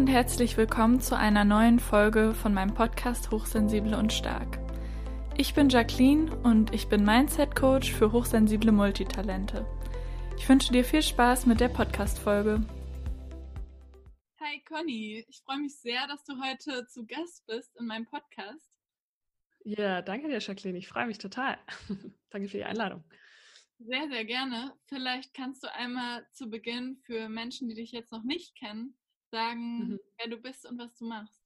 [0.00, 4.58] und herzlich willkommen zu einer neuen Folge von meinem Podcast Hochsensible und Stark.
[5.36, 9.66] Ich bin Jacqueline und ich bin Mindset Coach für hochsensible Multitalente.
[10.38, 12.66] Ich wünsche dir viel Spaß mit der Podcast-Folge.
[14.40, 18.72] Hi Conny, ich freue mich sehr, dass du heute zu Gast bist in meinem Podcast.
[19.64, 20.78] Ja, danke dir, Jacqueline.
[20.78, 21.58] Ich freue mich total.
[22.30, 23.04] danke für die Einladung.
[23.80, 24.72] Sehr, sehr gerne.
[24.86, 28.96] Vielleicht kannst du einmal zu Beginn für Menschen, die dich jetzt noch nicht kennen,
[29.30, 30.00] sagen, mhm.
[30.18, 31.40] wer du bist und was du machst.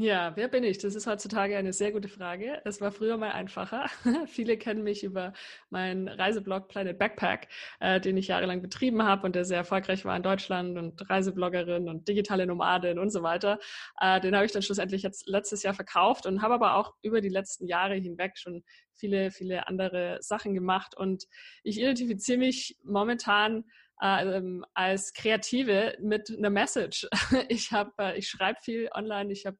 [0.00, 0.78] Ja, wer bin ich?
[0.78, 2.62] Das ist heutzutage eine sehr gute Frage.
[2.64, 3.86] Es war früher mal einfacher.
[4.28, 5.32] Viele kennen mich über
[5.70, 7.48] meinen Reiseblog Planet Backpack,
[7.80, 11.88] äh, den ich jahrelang betrieben habe und der sehr erfolgreich war in Deutschland und Reisebloggerin
[11.88, 13.58] und digitale Nomadin und so weiter.
[14.00, 17.20] Äh, den habe ich dann schlussendlich jetzt letztes Jahr verkauft und habe aber auch über
[17.20, 18.62] die letzten Jahre hinweg schon
[18.94, 20.96] viele, viele andere Sachen gemacht.
[20.96, 21.24] Und
[21.64, 23.64] ich identifiziere mich momentan
[24.00, 27.06] ähm, als Kreative mit einer Message.
[27.48, 29.58] Ich habe, äh, ich schreibe viel online, ich habe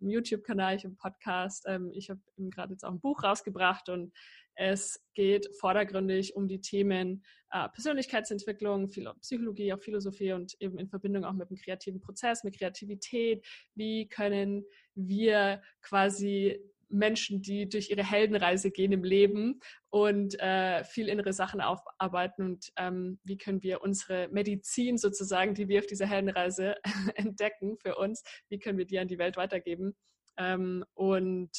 [0.00, 3.88] einen YouTube-Kanal, ich habe einen Podcast, ähm, ich habe gerade jetzt auch ein Buch rausgebracht
[3.88, 4.12] und
[4.56, 11.24] es geht vordergründig um die Themen äh, Persönlichkeitsentwicklung, Psychologie, auch Philosophie und eben in Verbindung
[11.24, 13.44] auch mit dem kreativen Prozess, mit Kreativität.
[13.74, 21.08] Wie können wir quasi Menschen, die durch ihre Heldenreise gehen im Leben und äh, viel
[21.08, 26.06] innere Sachen aufarbeiten und ähm, wie können wir unsere Medizin sozusagen, die wir auf dieser
[26.06, 26.76] Heldenreise
[27.14, 29.94] entdecken für uns, wie können wir die an die Welt weitergeben.
[30.36, 31.50] Ähm, und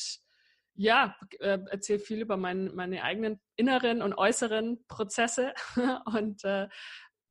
[0.76, 5.54] ja, äh, erzähle viel über mein, meine eigenen inneren und äußeren Prozesse
[6.06, 6.68] und äh,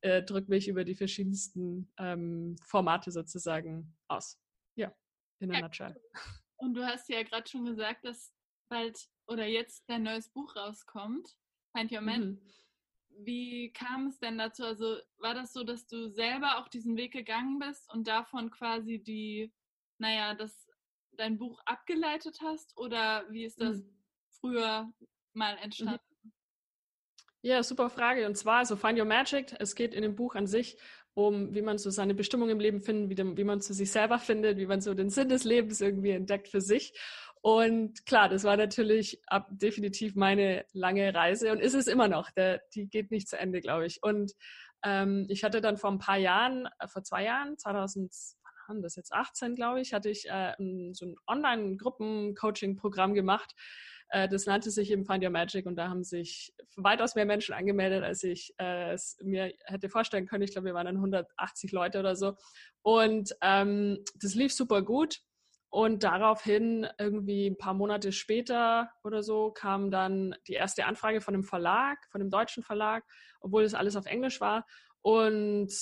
[0.01, 4.39] äh, drücke mich über die verschiedensten ähm, Formate sozusagen aus.
[4.77, 4.93] Ja,
[5.41, 5.97] in a ja, nutshell.
[6.57, 8.33] Und du hast ja gerade schon gesagt, dass
[8.69, 11.37] bald oder jetzt dein neues Buch rauskommt,
[11.77, 12.21] Find Your Man.
[12.21, 12.41] Mhm.
[13.25, 14.65] Wie kam es denn dazu?
[14.65, 18.99] Also war das so, dass du selber auch diesen Weg gegangen bist und davon quasi
[18.99, 19.53] die,
[19.99, 20.69] naja, das
[21.13, 22.77] dein Buch abgeleitet hast?
[22.77, 23.97] Oder wie ist das mhm.
[24.41, 24.93] früher
[25.33, 26.01] mal entstanden?
[26.23, 26.33] Mhm.
[27.43, 28.27] Ja, super Frage.
[28.27, 30.79] Und zwar, also Find Your Magic, es geht in dem Buch an sich
[31.15, 34.19] um, wie man so seine Bestimmung im Leben findet, wie, wie man zu sich selber
[34.19, 36.93] findet, wie man so den Sinn des Lebens irgendwie entdeckt für sich.
[37.41, 42.31] Und klar, das war natürlich ab, definitiv meine lange Reise und ist es immer noch.
[42.31, 44.03] Der, die geht nicht zu Ende, glaube ich.
[44.03, 44.33] Und
[44.83, 48.13] ähm, ich hatte dann vor ein paar Jahren, äh, vor zwei Jahren, 2000,
[48.67, 50.55] wann das jetzt 18, glaube ich, hatte ich äh,
[50.93, 53.55] so ein Online-Gruppen-Coaching-Programm gemacht
[54.11, 58.05] das nannte sich eben Find Your Magic und da haben sich weitaus mehr Menschen angemeldet,
[58.05, 60.45] als ich äh, es mir hätte vorstellen können.
[60.45, 62.35] Ich glaube, wir waren dann 180 Leute oder so.
[62.83, 65.21] Und ähm, das lief super gut.
[65.71, 71.35] Und daraufhin, irgendwie ein paar Monate später oder so, kam dann die erste Anfrage von
[71.35, 73.03] einem Verlag, von einem deutschen Verlag,
[73.41, 74.67] obwohl das alles auf Englisch war.
[75.03, 75.73] Und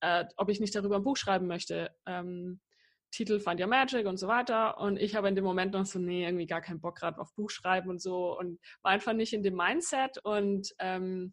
[0.00, 1.90] äh, ob ich nicht darüber ein Buch schreiben möchte.
[2.04, 2.60] Ähm,
[3.10, 4.78] Titel Find Your Magic und so weiter.
[4.78, 7.34] Und ich habe in dem Moment noch so, nee, irgendwie gar keinen Bock gerade auf
[7.34, 11.32] Buch schreiben und so und war einfach nicht in dem Mindset und ähm,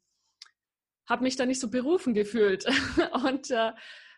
[1.08, 2.66] habe mich da nicht so berufen gefühlt.
[3.26, 3.72] und äh,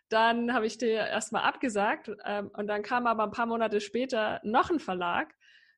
[0.09, 4.39] dann habe ich dir erstmal abgesagt ähm, und dann kam aber ein paar Monate später
[4.43, 5.33] noch ein Verlag,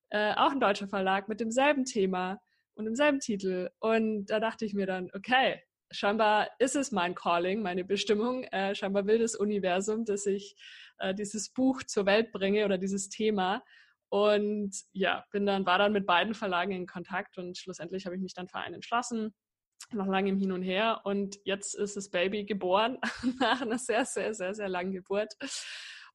[0.09, 2.39] äh, auch ein deutscher Verlag mit demselben Thema
[2.75, 3.69] und demselben Titel.
[3.79, 8.43] Und da dachte ich mir dann, okay, scheinbar ist es mein Calling, meine Bestimmung.
[8.45, 10.55] Äh, scheinbar will das Universum, dass ich
[10.99, 13.63] äh, dieses Buch zur Welt bringe oder dieses Thema.
[14.09, 18.21] Und ja, bin dann, war dann mit beiden Verlagen in Kontakt und schlussendlich habe ich
[18.21, 19.35] mich dann für einen entschlossen,
[19.91, 21.01] nach langem Hin und Her.
[21.03, 22.97] Und jetzt ist das Baby geboren,
[23.39, 25.35] nach einer sehr, sehr, sehr, sehr langen Geburt.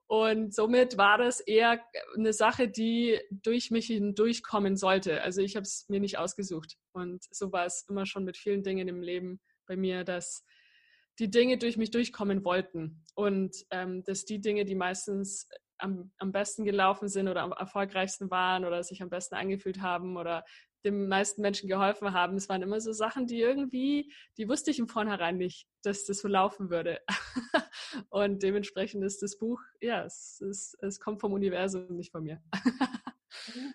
[0.07, 1.83] Und somit war das eher
[2.15, 5.23] eine Sache, die durch mich hindurchkommen sollte.
[5.23, 6.77] Also ich habe es mir nicht ausgesucht.
[6.93, 10.45] Und so war es immer schon mit vielen Dingen im Leben bei mir, dass
[11.19, 13.05] die Dinge durch mich durchkommen wollten.
[13.15, 15.49] Und ähm, dass die Dinge, die meistens
[15.79, 20.17] am, am besten gelaufen sind oder am erfolgreichsten waren oder sich am besten angefühlt haben
[20.17, 20.45] oder
[20.85, 22.37] den meisten Menschen geholfen haben.
[22.37, 26.19] Es waren immer so Sachen, die irgendwie, die wusste ich im Vornherein nicht, dass das
[26.19, 27.01] so laufen würde.
[28.11, 32.43] und dementsprechend ist das Buch, ja, es, es, es kommt vom Universum, nicht von mir.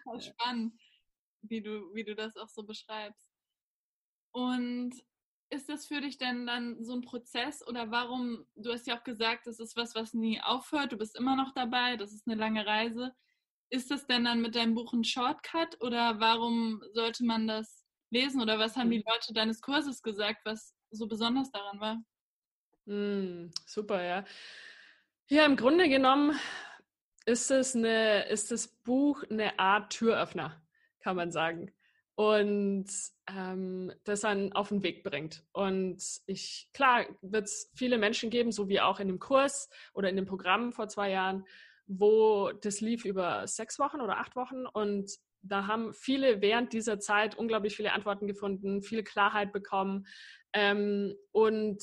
[0.03, 0.79] Voll spannend,
[1.41, 3.27] wie du, wie du das auch so beschreibst.
[4.31, 4.93] Und
[5.49, 9.03] ist das für dich denn dann so ein Prozess oder warum, du hast ja auch
[9.03, 12.35] gesagt, das ist was, was nie aufhört, du bist immer noch dabei, das ist eine
[12.35, 13.13] lange Reise.
[13.71, 18.41] Ist das denn dann mit deinem Buch ein Shortcut oder warum sollte man das lesen
[18.41, 22.03] oder was haben die Leute deines Kurses gesagt, was so besonders daran war?
[22.85, 24.25] Mm, super, ja.
[25.27, 26.39] Ja, im Grunde genommen
[27.25, 30.59] ist es eine, ist das Buch eine Art Türöffner,
[30.99, 31.71] kann man sagen.
[32.19, 32.85] Und
[33.33, 35.41] ähm, das dann auf den Weg bringt.
[35.53, 40.09] Und ich, klar, wird es viele Menschen geben, so wie auch in dem Kurs oder
[40.09, 41.45] in dem Programm vor zwei Jahren,
[41.87, 45.09] wo das lief über sechs Wochen oder acht Wochen und
[45.41, 50.05] da haben viele während dieser Zeit unglaublich viele Antworten gefunden, viel Klarheit bekommen
[50.51, 51.81] ähm, und,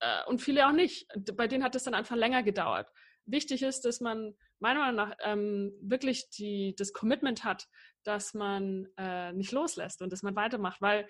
[0.00, 1.06] äh, und viele auch nicht.
[1.36, 2.86] Bei denen hat es dann einfach länger gedauert.
[3.24, 7.66] Wichtig ist, dass man meiner Meinung nach ähm, wirklich die, das Commitment hat,
[8.04, 11.08] dass man äh, nicht loslässt und dass man weitermacht, weil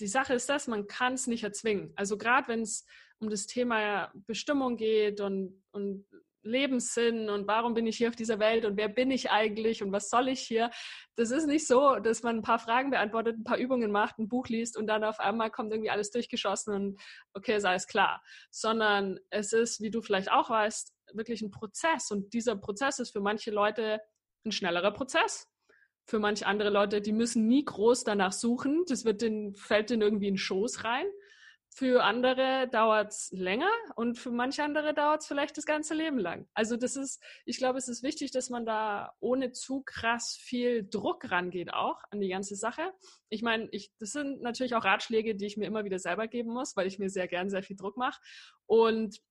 [0.00, 1.92] die Sache ist das, man kann es nicht erzwingen.
[1.96, 2.84] Also gerade wenn es
[3.18, 6.06] um das Thema Bestimmung geht und, und
[6.42, 9.92] Lebenssinn und warum bin ich hier auf dieser Welt und wer bin ich eigentlich und
[9.92, 10.70] was soll ich hier?
[11.14, 14.28] Das ist nicht so, dass man ein paar Fragen beantwortet, ein paar Übungen macht, ein
[14.28, 17.00] Buch liest und dann auf einmal kommt irgendwie alles durchgeschossen und
[17.34, 18.22] okay, ist alles klar.
[18.50, 23.12] Sondern es ist, wie du vielleicht auch weißt, wirklich ein Prozess und dieser Prozess ist
[23.12, 24.00] für manche Leute
[24.44, 25.52] ein schnellerer Prozess
[26.04, 28.84] für manche andere Leute, die müssen nie groß danach suchen.
[28.88, 31.06] Das wird den, fällt denen irgendwie in den Schoß rein.
[31.74, 36.18] Für andere dauert es länger und für manche andere dauert es vielleicht das ganze Leben
[36.18, 36.46] lang.
[36.52, 40.86] Also das ist, ich glaube, es ist wichtig, dass man da ohne zu krass viel
[40.86, 42.92] Druck rangeht auch an die ganze Sache.
[43.30, 46.52] Ich meine, ich, das sind natürlich auch Ratschläge, die ich mir immer wieder selber geben
[46.52, 48.20] muss, weil ich mir sehr gern sehr viel Druck mache.
[48.66, 49.22] Und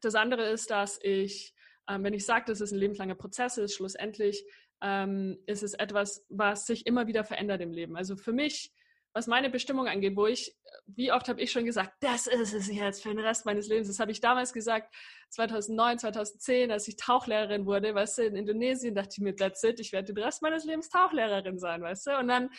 [0.00, 1.54] das andere ist, dass ich,
[1.88, 4.44] ähm, wenn ich sage, dass es ein lebenslanger Prozess ist, schlussendlich
[4.82, 7.96] ähm, ist es etwas, was sich immer wieder verändert im Leben.
[7.96, 8.72] Also für mich,
[9.12, 10.56] was meine Bestimmung angeht, wo ich,
[10.86, 13.88] wie oft habe ich schon gesagt, das ist es jetzt für den Rest meines Lebens.
[13.88, 14.94] Das habe ich damals gesagt,
[15.30, 19.80] 2009, 2010, als ich Tauchlehrerin wurde, weißt du, in Indonesien dachte ich mir, that's it,
[19.80, 22.18] ich werde den Rest meines Lebens Tauchlehrerin sein, weißt du.
[22.18, 22.50] Und dann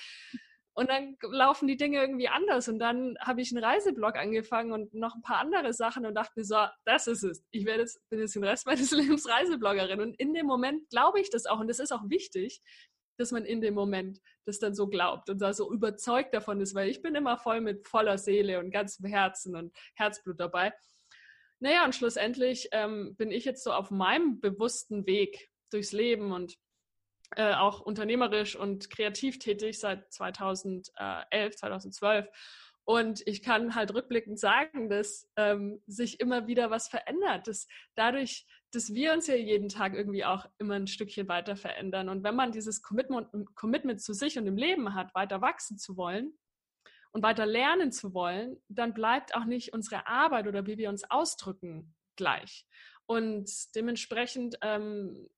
[0.73, 2.69] und dann laufen die Dinge irgendwie anders.
[2.69, 6.33] Und dann habe ich einen Reiseblog angefangen und noch ein paar andere Sachen und dachte
[6.35, 7.43] mir so, das ist es.
[7.51, 9.99] Ich werde jetzt, bin jetzt den Rest meines Lebens Reisebloggerin.
[9.99, 11.59] Und in dem Moment glaube ich das auch.
[11.59, 12.61] Und das ist auch wichtig,
[13.17, 16.73] dass man in dem Moment das dann so glaubt und da so überzeugt davon ist,
[16.73, 20.73] weil ich bin immer voll mit voller Seele und ganzem Herzen und Herzblut dabei.
[21.59, 26.57] Naja, und schlussendlich ähm, bin ich jetzt so auf meinem bewussten Weg durchs Leben und
[27.35, 32.27] äh, auch unternehmerisch und kreativ tätig seit 2011, 2012.
[32.83, 37.47] Und ich kann halt rückblickend sagen, dass ähm, sich immer wieder was verändert.
[37.47, 42.09] Dass dadurch, dass wir uns ja jeden Tag irgendwie auch immer ein Stückchen weiter verändern.
[42.09, 45.95] Und wenn man dieses Commitment, Commitment zu sich und im Leben hat, weiter wachsen zu
[45.95, 46.33] wollen
[47.11, 51.09] und weiter lernen zu wollen, dann bleibt auch nicht unsere Arbeit oder wie wir uns
[51.09, 52.65] ausdrücken gleich.
[53.05, 55.29] Und dementsprechend ähm,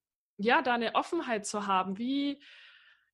[0.43, 2.41] ja, da eine Offenheit zu haben, wie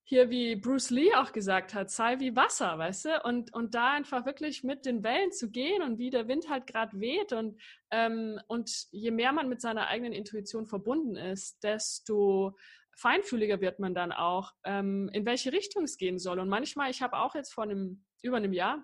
[0.04, 3.22] hier, wie Bruce Lee auch gesagt hat, sei wie Wasser, weißt du?
[3.26, 6.66] Und, und da einfach wirklich mit den Wellen zu gehen und wie der Wind halt
[6.66, 7.32] gerade weht.
[7.32, 7.62] Und,
[7.92, 12.58] ähm, und je mehr man mit seiner eigenen Intuition verbunden ist, desto
[12.98, 16.40] feinfühliger wird man dann auch, ähm, in welche Richtung es gehen soll.
[16.40, 18.84] Und manchmal, ich habe auch jetzt vor einem, über einem Jahr,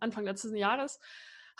[0.00, 1.00] Anfang letzten Jahres,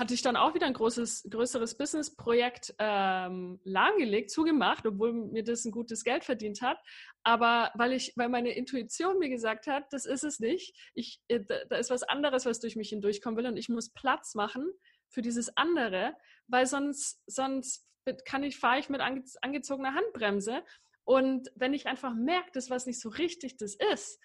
[0.03, 5.65] hatte ich dann auch wieder ein großes, größeres Businessprojekt ähm, lahmgelegt, zugemacht, obwohl mir das
[5.65, 6.77] ein gutes Geld verdient hat.
[7.23, 10.77] Aber weil ich, weil meine Intuition mir gesagt hat, das ist es nicht.
[10.95, 11.39] Ich, äh,
[11.69, 14.69] da ist was anderes, was durch mich hindurchkommen will und ich muss Platz machen
[15.09, 16.17] für dieses andere,
[16.49, 17.87] weil sonst, sonst
[18.25, 20.65] kann ich, fahre ich mit ange, angezogener Handbremse.
[21.05, 24.19] Und wenn ich einfach merke, dass was nicht so richtig das ist,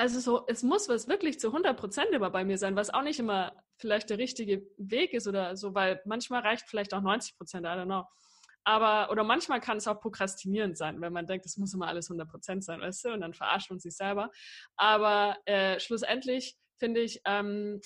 [0.00, 3.02] also so, es muss was wirklich zu 100 Prozent immer bei mir sein, was auch
[3.02, 7.36] nicht immer vielleicht der richtige Weg ist oder so, weil manchmal reicht vielleicht auch 90
[7.36, 8.04] Prozent, I don't know.
[8.64, 12.08] Aber, oder manchmal kann es auch prokrastinierend sein, wenn man denkt, es muss immer alles
[12.08, 14.30] 100 Prozent sein, weißt du, und dann verarscht man sich selber.
[14.76, 17.82] Aber äh, schlussendlich finde ich, ähm,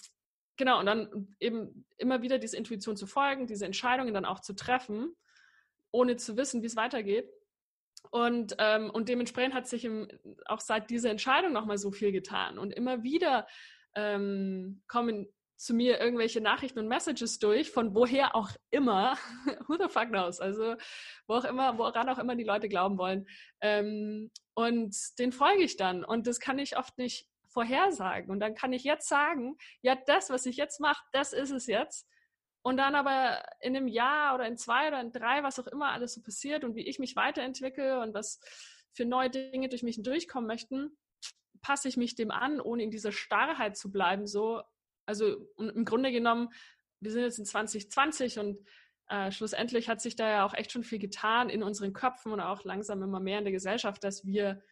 [0.57, 4.55] genau, und dann eben immer wieder diese Intuition zu folgen, diese Entscheidungen dann auch zu
[4.55, 5.17] treffen,
[5.91, 7.29] ohne zu wissen, wie es weitergeht
[8.11, 10.09] und, ähm, und dementsprechend hat sich im,
[10.47, 12.59] auch seit dieser Entscheidung nochmal so viel getan.
[12.59, 13.47] Und immer wieder
[13.95, 19.17] ähm, kommen zu mir irgendwelche Nachrichten und Messages durch, von woher auch immer,
[19.69, 20.77] who the fuck knows, also
[21.27, 23.27] wo auch immer, woran auch immer die Leute glauben wollen.
[23.61, 26.05] Ähm, und den folge ich dann.
[26.05, 28.31] Und das kann ich oft nicht vorhersagen.
[28.31, 31.67] Und dann kann ich jetzt sagen, ja, das, was ich jetzt mache, das ist es
[31.67, 32.09] jetzt.
[32.65, 35.91] Und dann aber in einem Jahr oder in zwei oder in drei, was auch immer
[35.91, 38.41] alles so passiert und wie ich mich weiterentwickle und was
[38.95, 40.97] für neue Dinge durch mich durchkommen möchten,
[41.61, 44.27] passe ich mich dem an, ohne in dieser Starrheit zu bleiben.
[44.27, 44.63] So,
[45.05, 46.49] also im Grunde genommen,
[47.01, 48.59] wir sind jetzt in 2020 und
[49.11, 52.41] äh, schlussendlich hat sich da ja auch echt schon viel getan in unseren Köpfen und
[52.41, 54.63] auch langsam immer mehr in der Gesellschaft, dass wir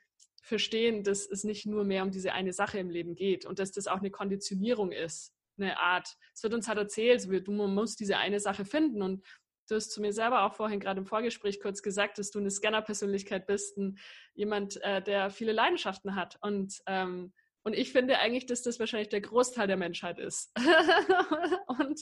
[0.43, 3.71] verstehen, dass es nicht nur mehr um diese eine Sache im Leben geht und dass
[3.71, 8.17] das auch eine Konditionierung ist eine Art, es wird uns halt erzählt, du musst diese
[8.17, 9.25] eine Sache finden und
[9.69, 12.51] du hast zu mir selber auch vorhin gerade im Vorgespräch kurz gesagt, dass du eine
[12.51, 13.99] Scanner-Persönlichkeit bist, ein,
[14.35, 17.33] jemand, äh, der viele Leidenschaften hat und ähm,
[17.65, 20.51] Und ich finde eigentlich, dass das wahrscheinlich der Großteil der Menschheit ist.
[21.69, 22.01] und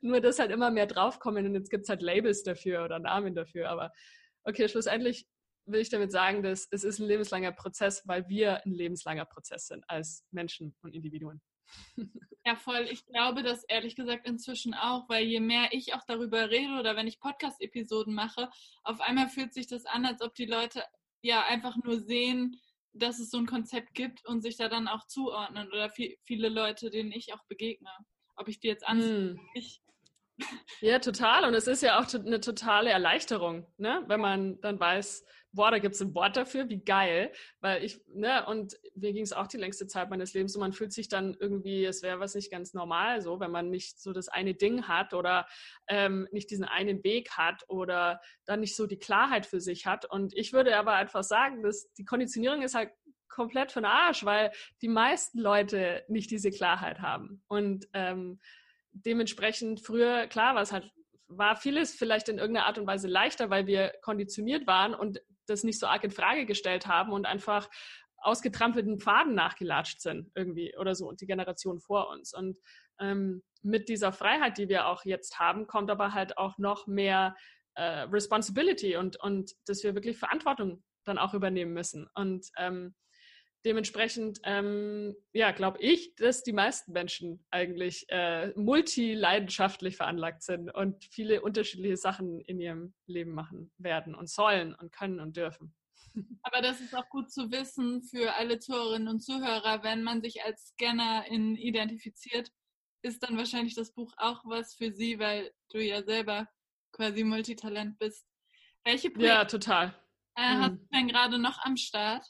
[0.00, 3.34] nur, dass halt immer mehr draufkommen und jetzt gibt es halt Labels dafür oder Namen
[3.34, 3.70] dafür.
[3.70, 3.92] Aber
[4.42, 5.26] okay, schlussendlich
[5.66, 9.68] will ich damit sagen, dass es ist ein lebenslanger Prozess, weil wir ein lebenslanger Prozess
[9.68, 11.40] sind als Menschen und Individuen.
[12.44, 12.86] Ja, voll.
[12.92, 16.94] Ich glaube das ehrlich gesagt inzwischen auch, weil je mehr ich auch darüber rede oder
[16.94, 18.48] wenn ich Podcast-Episoden mache,
[18.84, 20.84] auf einmal fühlt sich das an, als ob die Leute
[21.22, 22.60] ja einfach nur sehen,
[22.92, 26.48] dass es so ein Konzept gibt und sich da dann auch zuordnen oder viel, viele
[26.48, 27.90] Leute, denen ich auch begegne.
[28.36, 29.82] Ob ich die jetzt ansehe nicht.
[30.80, 31.44] Ja, total.
[31.44, 34.04] Und es ist ja auch eine totale Erleichterung, ne?
[34.06, 35.24] wenn man dann weiß,
[35.56, 37.32] boah, da gibt es ein Wort dafür, wie geil.
[37.60, 40.72] Weil ich, ne, und mir ging es auch die längste Zeit meines Lebens und man
[40.72, 44.12] fühlt sich dann irgendwie, es wäre was nicht ganz normal so, wenn man nicht so
[44.12, 45.46] das eine Ding hat oder
[45.88, 50.04] ähm, nicht diesen einen Weg hat oder dann nicht so die Klarheit für sich hat.
[50.04, 52.92] Und ich würde aber einfach sagen, dass die Konditionierung ist halt
[53.28, 57.42] komplett von Arsch, weil die meisten Leute nicht diese Klarheit haben.
[57.48, 58.40] Und ähm,
[58.92, 60.90] dementsprechend früher, klar, war es halt
[61.28, 65.64] war vieles vielleicht in irgendeiner Art und Weise leichter, weil wir konditioniert waren und das
[65.64, 67.68] nicht so arg in Frage gestellt haben und einfach
[68.18, 72.32] ausgetrampelten Pfaden nachgelatscht sind irgendwie oder so und die Generation vor uns.
[72.34, 72.58] Und
[73.00, 77.36] ähm, mit dieser Freiheit, die wir auch jetzt haben, kommt aber halt auch noch mehr
[77.74, 82.08] äh, Responsibility und, und dass wir wirklich Verantwortung dann auch übernehmen müssen.
[82.14, 82.94] Und ähm,
[83.66, 91.04] dementsprechend, ähm, ja, glaube ich, dass die meisten Menschen eigentlich äh, multileidenschaftlich veranlagt sind und
[91.10, 95.74] viele unterschiedliche Sachen in ihrem Leben machen werden und sollen und können und dürfen.
[96.44, 100.44] Aber das ist auch gut zu wissen für alle Zuhörerinnen und Zuhörer, wenn man sich
[100.44, 102.52] als Scannerin identifiziert,
[103.02, 106.48] ist dann wahrscheinlich das Buch auch was für sie, weil du ja selber
[106.92, 108.26] quasi Multitalent bist.
[108.84, 109.88] Welche Projekte ja, total.
[110.36, 110.78] Äh, hast hm.
[110.78, 112.24] du denn gerade noch am Start?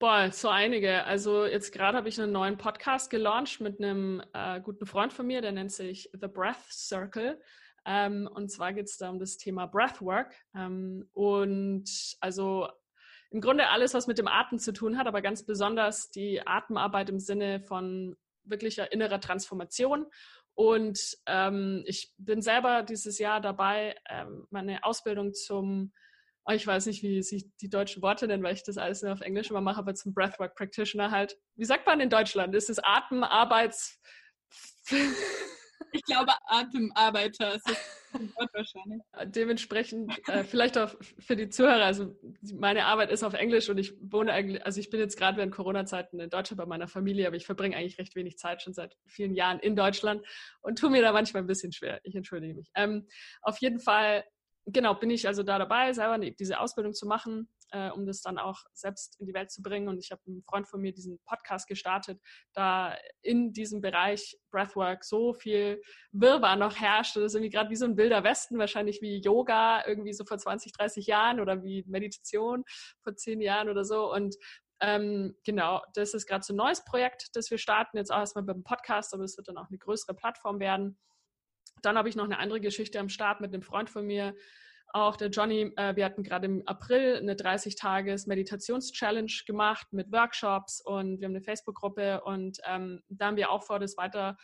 [0.00, 1.04] Boah, so einige.
[1.06, 5.26] Also jetzt gerade habe ich einen neuen Podcast gelauncht mit einem äh, guten Freund von
[5.26, 7.40] mir, der nennt sich The Breath Circle.
[7.84, 10.36] Ähm, und zwar geht es da um das Thema Breathwork.
[10.54, 11.90] Ähm, und
[12.20, 12.68] also
[13.30, 17.10] im Grunde alles, was mit dem Atem zu tun hat, aber ganz besonders die Atemarbeit
[17.10, 20.06] im Sinne von wirklicher innerer Transformation.
[20.54, 25.92] Und ähm, ich bin selber dieses Jahr dabei, ähm, meine Ausbildung zum
[26.54, 29.20] ich weiß nicht, wie sich die deutschen Worte nennen, weil ich das alles nur auf
[29.20, 31.36] Englisch immer mache, aber zum Breathwork Practitioner halt.
[31.56, 32.54] Wie sagt man in Deutschland?
[32.54, 34.00] Ist es Atemarbeits...
[35.92, 39.00] Ich glaube Atemarbeiter ist das Wort wahrscheinlich.
[39.26, 42.14] Dementsprechend, äh, vielleicht auch für die Zuhörer, also
[42.54, 45.54] meine Arbeit ist auf Englisch und ich wohne eigentlich, also ich bin jetzt gerade während
[45.54, 48.96] Corona-Zeiten in Deutschland bei meiner Familie, aber ich verbringe eigentlich recht wenig Zeit schon seit
[49.06, 50.26] vielen Jahren in Deutschland
[50.60, 52.00] und tue mir da manchmal ein bisschen schwer.
[52.02, 52.70] Ich entschuldige mich.
[52.74, 53.06] Ähm,
[53.42, 54.24] auf jeden Fall
[54.72, 58.38] genau, bin ich also da dabei, selber diese Ausbildung zu machen, äh, um das dann
[58.38, 59.88] auch selbst in die Welt zu bringen.
[59.88, 62.20] Und ich habe einen Freund von mir diesen Podcast gestartet,
[62.52, 65.80] da in diesem Bereich Breathwork so viel
[66.12, 67.16] Wirrwarr noch herrscht.
[67.16, 70.38] Das ist irgendwie gerade wie so ein wilder Westen, wahrscheinlich wie Yoga irgendwie so vor
[70.38, 72.64] 20, 30 Jahren oder wie Meditation
[73.02, 74.12] vor 10 Jahren oder so.
[74.12, 74.36] Und
[74.80, 78.44] ähm, genau, das ist gerade so ein neues Projekt, das wir starten, jetzt auch erstmal
[78.44, 80.98] beim Podcast, aber es wird dann auch eine größere Plattform werden.
[81.82, 84.34] Dann habe ich noch eine andere Geschichte am Start mit einem Freund von mir,
[84.92, 85.72] auch der Johnny.
[85.76, 91.42] Äh, wir hatten gerade im April eine 30-Tages-Meditations-Challenge gemacht mit Workshops und wir haben eine
[91.42, 94.36] Facebook-Gruppe und ähm, da haben wir auch vor, das weiter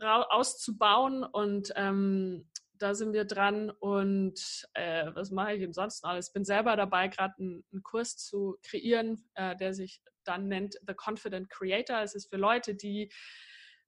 [0.00, 2.48] auszubauen und ähm,
[2.78, 6.32] da sind wir dran und äh, was mache ich ansonsten alles?
[6.32, 10.94] Bin selber dabei, gerade einen, einen, Kurs zu kreieren, äh, der sich dann nennt The
[10.94, 12.00] Confident Creator.
[12.00, 13.10] Es ist für Leute, die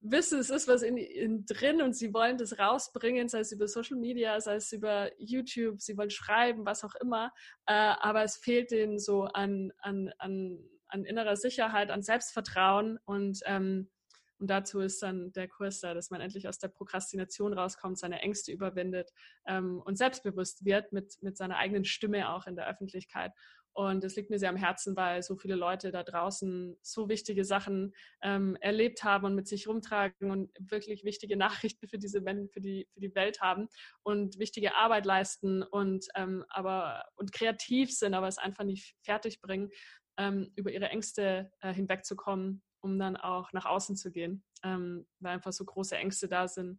[0.05, 3.67] wissen, es ist was in, in drin und sie wollen das rausbringen, sei es über
[3.67, 7.33] Social Media, sei es über YouTube, sie wollen schreiben, was auch immer.
[7.67, 10.59] Äh, aber es fehlt denen so an, an, an,
[10.89, 13.91] an innerer Sicherheit, an Selbstvertrauen und ähm,
[14.39, 18.21] und dazu ist dann der Kurs da, dass man endlich aus der Prokrastination rauskommt, seine
[18.21, 19.11] Ängste überwindet
[19.47, 23.33] ähm, und selbstbewusst wird mit, mit seiner eigenen Stimme auch in der Öffentlichkeit.
[23.75, 27.45] Und es liegt mir sehr am Herzen, weil so viele Leute da draußen so wichtige
[27.45, 32.61] Sachen ähm, erlebt haben und mit sich rumtragen und wirklich wichtige Nachrichten für diese für
[32.61, 33.69] die, für die Welt haben
[34.05, 39.41] und wichtige Arbeit leisten und ähm, aber und kreativ sind, aber es einfach nicht fertig
[39.41, 39.71] bringen,
[40.19, 45.33] ähm, über ihre Ängste äh, hinwegzukommen, um dann auch nach außen zu gehen, ähm, weil
[45.33, 46.79] einfach so große Ängste da sind,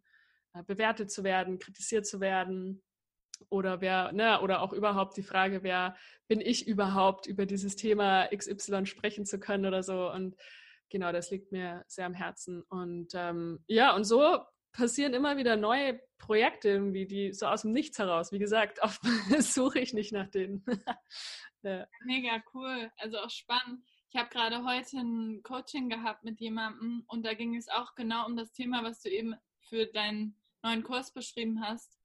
[0.54, 2.82] äh, bewertet zu werden, kritisiert zu werden,
[3.48, 5.96] oder wer, ne, oder auch überhaupt die Frage, wer
[6.28, 10.10] bin ich überhaupt, über dieses Thema XY sprechen zu können oder so.
[10.10, 10.36] Und
[10.90, 12.62] genau, das liegt mir sehr am Herzen.
[12.62, 14.38] Und ähm, ja, und so
[14.72, 18.32] passieren immer wieder neue Projekte irgendwie, die so aus dem Nichts heraus.
[18.32, 19.00] Wie gesagt, oft
[19.38, 20.64] suche ich nicht nach denen.
[21.62, 21.86] ja.
[22.04, 23.82] Mega cool, also auch spannend.
[24.10, 28.24] Ich habe gerade heute ein Coaching gehabt mit jemandem und da ging es auch genau
[28.26, 31.95] um das Thema, was du eben für deinen neuen Kurs beschrieben hast.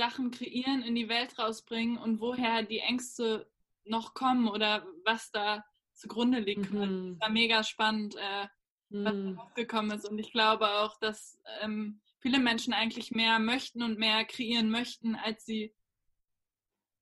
[0.00, 3.46] Sachen kreieren, in die Welt rausbringen und woher die Ängste
[3.84, 6.72] noch kommen oder was da zugrunde liegt.
[6.72, 7.18] Mhm.
[7.18, 8.46] Das war mega spannend, äh,
[8.88, 9.38] was mhm.
[9.38, 10.08] rausgekommen ist.
[10.08, 15.16] Und ich glaube auch, dass ähm, viele Menschen eigentlich mehr möchten und mehr kreieren möchten,
[15.16, 15.74] als sie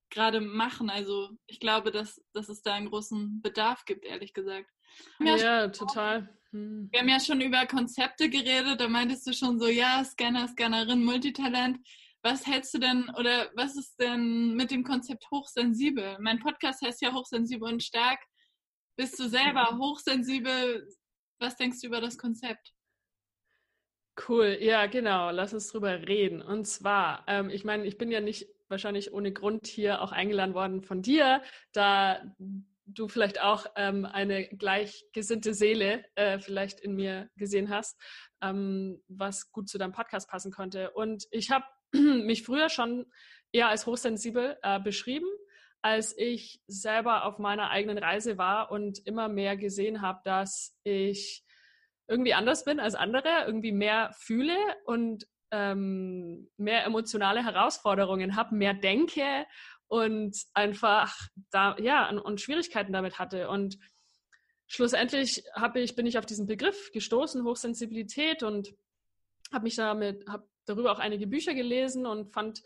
[0.09, 0.89] gerade machen.
[0.89, 4.69] Also ich glaube, dass, dass es da einen großen Bedarf gibt, ehrlich gesagt.
[5.21, 6.27] Ja, ja total.
[6.51, 6.89] Hm.
[6.91, 11.05] Wir haben ja schon über Konzepte geredet, da meintest du schon so, ja, Scanner, Scannerin,
[11.05, 11.79] Multitalent.
[12.21, 16.17] Was hältst du denn oder was ist denn mit dem Konzept hochsensibel?
[16.19, 18.19] Mein Podcast heißt ja hochsensibel und stark.
[18.97, 20.85] Bist du selber hochsensibel?
[21.39, 22.73] Was denkst du über das Konzept?
[24.27, 25.31] Cool, ja, genau.
[25.31, 26.41] Lass uns drüber reden.
[26.41, 30.53] Und zwar, ähm, ich meine, ich bin ja nicht wahrscheinlich ohne Grund hier auch eingeladen
[30.53, 32.21] worden von dir, da
[32.85, 37.97] du vielleicht auch ähm, eine gleichgesinnte Seele äh, vielleicht in mir gesehen hast,
[38.41, 40.91] ähm, was gut zu deinem Podcast passen konnte.
[40.91, 43.05] Und ich habe mich früher schon
[43.51, 45.27] eher als hochsensibel äh, beschrieben,
[45.81, 51.43] als ich selber auf meiner eigenen Reise war und immer mehr gesehen habe, dass ich
[52.07, 58.73] irgendwie anders bin als andere, irgendwie mehr fühle und ähm, mehr emotionale Herausforderungen habe, mehr
[58.73, 59.45] denke
[59.87, 61.15] und einfach
[61.51, 63.49] da ja und Schwierigkeiten damit hatte.
[63.49, 63.77] Und
[64.67, 68.73] schlussendlich habe ich bin ich auf diesen Begriff gestoßen Hochsensibilität und
[69.51, 72.61] habe mich damit habe darüber auch einige Bücher gelesen und fand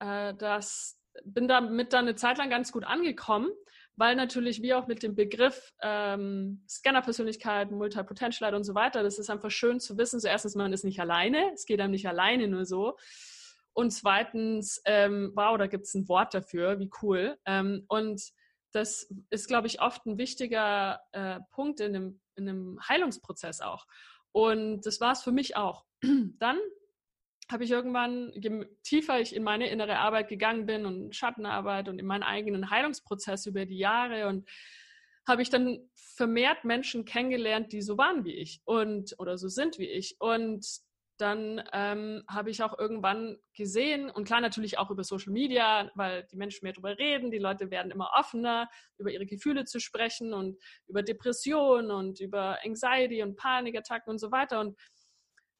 [0.00, 3.50] äh, das bin damit dann eine Zeit lang ganz gut angekommen
[3.96, 9.30] weil natürlich wie auch mit dem Begriff ähm, Scanner-Persönlichkeit, Multipotentialite und so weiter, das ist
[9.30, 10.20] einfach schön zu wissen.
[10.20, 12.96] So erstens, man ist nicht alleine, es geht einem nicht alleine nur so.
[13.72, 17.38] Und zweitens, ähm, wow, da gibt es ein Wort dafür, wie cool.
[17.46, 18.22] Ähm, und
[18.72, 23.86] das ist, glaube ich, oft ein wichtiger äh, Punkt in einem, in einem Heilungsprozess auch.
[24.32, 25.86] Und das war es für mich auch.
[26.38, 26.58] Dann
[27.50, 31.98] habe ich irgendwann, je tiefer ich in meine innere Arbeit gegangen bin und Schattenarbeit und
[31.98, 34.48] in meinen eigenen Heilungsprozess über die Jahre und
[35.26, 39.78] habe ich dann vermehrt Menschen kennengelernt, die so waren wie ich und oder so sind
[39.78, 40.16] wie ich.
[40.18, 40.64] Und
[41.18, 46.24] dann ähm, habe ich auch irgendwann gesehen, und klar natürlich auch über Social Media, weil
[46.30, 50.34] die Menschen mehr darüber reden, die Leute werden immer offener, über ihre Gefühle zu sprechen
[50.34, 54.60] und über Depressionen und über Anxiety und Panikattacken und so weiter.
[54.60, 54.76] Und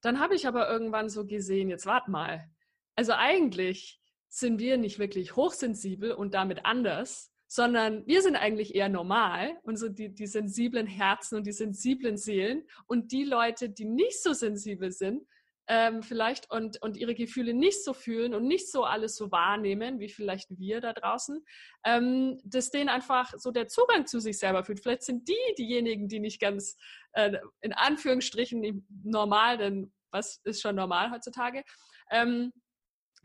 [0.06, 2.48] dann habe ich aber irgendwann so gesehen, jetzt wart mal.
[2.94, 8.88] Also eigentlich sind wir nicht wirklich hochsensibel und damit anders, sondern wir sind eigentlich eher
[8.88, 14.22] normal und die, die sensiblen Herzen und die sensiblen Seelen und die Leute, die nicht
[14.22, 15.26] so sensibel sind,
[15.68, 19.98] ähm, vielleicht und, und ihre Gefühle nicht so fühlen und nicht so alles so wahrnehmen,
[19.98, 21.44] wie vielleicht wir da draußen,
[21.84, 24.80] ähm, dass denen einfach so der Zugang zu sich selber fühlt.
[24.80, 26.76] Vielleicht sind die diejenigen, die nicht ganz
[27.12, 31.64] äh, in Anführungsstrichen normal, denn was ist schon normal heutzutage.
[32.10, 32.52] Ähm,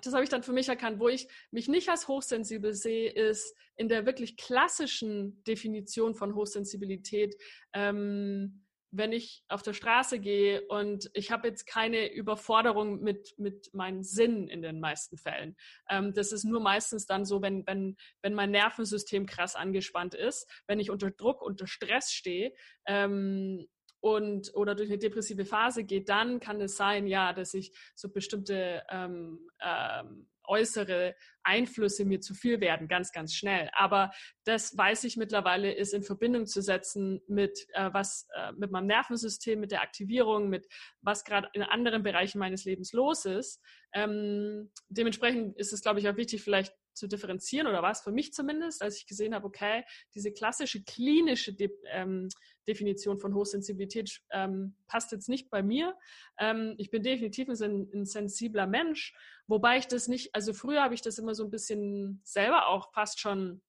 [0.04, 1.00] das habe ich dann für mich erkannt.
[1.00, 7.36] Wo ich mich nicht als hochsensibel sehe, ist in der wirklich klassischen Definition von Hochsensibilität.
[7.74, 13.74] Ähm, wenn ich auf der Straße gehe und ich habe jetzt keine Überforderung mit, mit
[13.74, 15.56] meinen Sinnen in den meisten Fällen.
[15.89, 20.46] Ähm, das ist nur meistens dann so, wenn, wenn, wenn mein Nervensystem krass angespannt ist,
[20.67, 22.54] wenn ich unter Druck, unter Stress stehe,
[22.86, 23.65] ähm,
[24.01, 28.09] und oder durch eine depressive Phase geht, dann kann es sein, ja, dass ich so
[28.09, 33.69] bestimmte ähm, ähm, äußere Einflüsse mir zu viel werden, ganz, ganz schnell.
[33.73, 34.11] Aber
[34.43, 38.87] das weiß ich mittlerweile, ist in Verbindung zu setzen mit äh, was äh, mit meinem
[38.87, 40.67] Nervensystem, mit der Aktivierung, mit
[41.01, 43.61] was gerade in anderen Bereichen meines Lebens los ist.
[43.93, 48.11] Ähm, dementsprechend ist es, glaube ich, auch wichtig, vielleicht zu differenzieren oder war es für
[48.11, 49.83] mich zumindest, als ich gesehen habe, okay,
[50.13, 52.27] diese klassische klinische De ähm,
[52.67, 55.95] Definition von Hochsensibilität ähm, passt jetzt nicht bei mir.
[56.38, 59.15] Ähm, ich bin definitiv ein, ein, sensibler Mensch,
[59.47, 62.91] wobei ich das nicht, also früher habe ich das immer so ein bisschen selber auch
[62.93, 63.62] fast schon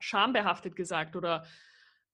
[0.00, 1.44] schambehaftet gesagt oder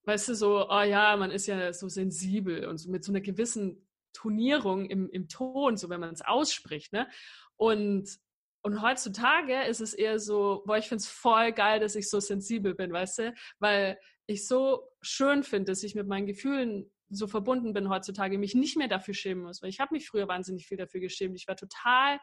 [0.04, 3.20] weißt du, so, oh ja, man ist ja so sensibel und so mit so einer
[3.20, 7.08] gewissen Tonierung im, im Ton, so wenn man es ausspricht, ne?
[7.56, 8.18] Und
[8.66, 12.18] und heutzutage ist es eher so, boah, ich finde es voll geil, dass ich so
[12.18, 13.34] sensibel bin, weißt du?
[13.58, 18.54] Weil ich so schön finde, dass ich mit meinen Gefühlen so verbunden bin heutzutage, mich
[18.54, 19.62] nicht mehr dafür schämen muss.
[19.62, 21.36] Weil ich habe mich früher wahnsinnig viel dafür geschämt.
[21.36, 22.18] Ich war total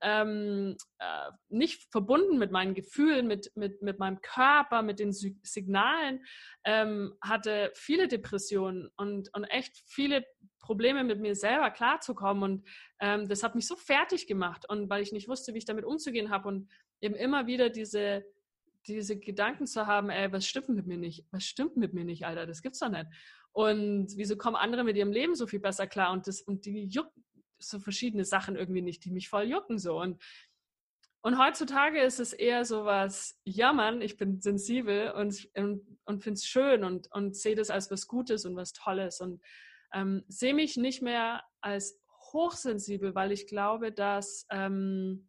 [0.00, 6.24] ähm, äh, nicht verbunden mit meinen Gefühlen, mit, mit, mit meinem Körper, mit den Signalen,
[6.64, 10.24] ähm, hatte viele Depressionen und, und echt viele
[10.60, 12.42] Probleme mit mir selber klarzukommen.
[12.42, 12.68] Und
[13.00, 14.64] ähm, das hat mich so fertig gemacht.
[14.68, 18.24] Und weil ich nicht wusste, wie ich damit umzugehen habe und eben immer wieder diese
[18.88, 21.24] diese Gedanken zu haben, ey, was stimmt mit mir nicht?
[21.30, 22.46] Was stimmt mit mir nicht, Alter?
[22.46, 23.06] Das gibt's doch nicht.
[23.52, 26.12] Und wieso kommen andere mit ihrem Leben so viel besser klar?
[26.12, 27.24] Und das, und die jucken
[27.58, 30.00] so verschiedene Sachen irgendwie nicht, die mich voll jucken so.
[30.00, 30.22] Und,
[31.22, 36.22] und heutzutage ist es eher so was, ja Mann, ich bin sensibel und, und, und
[36.22, 39.42] finde es schön und, und sehe das als was Gutes und was Tolles und
[39.92, 41.98] ähm, sehe mich nicht mehr als
[42.32, 45.28] hochsensibel, weil ich glaube, dass ähm,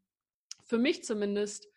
[0.65, 1.67] für mich zumindest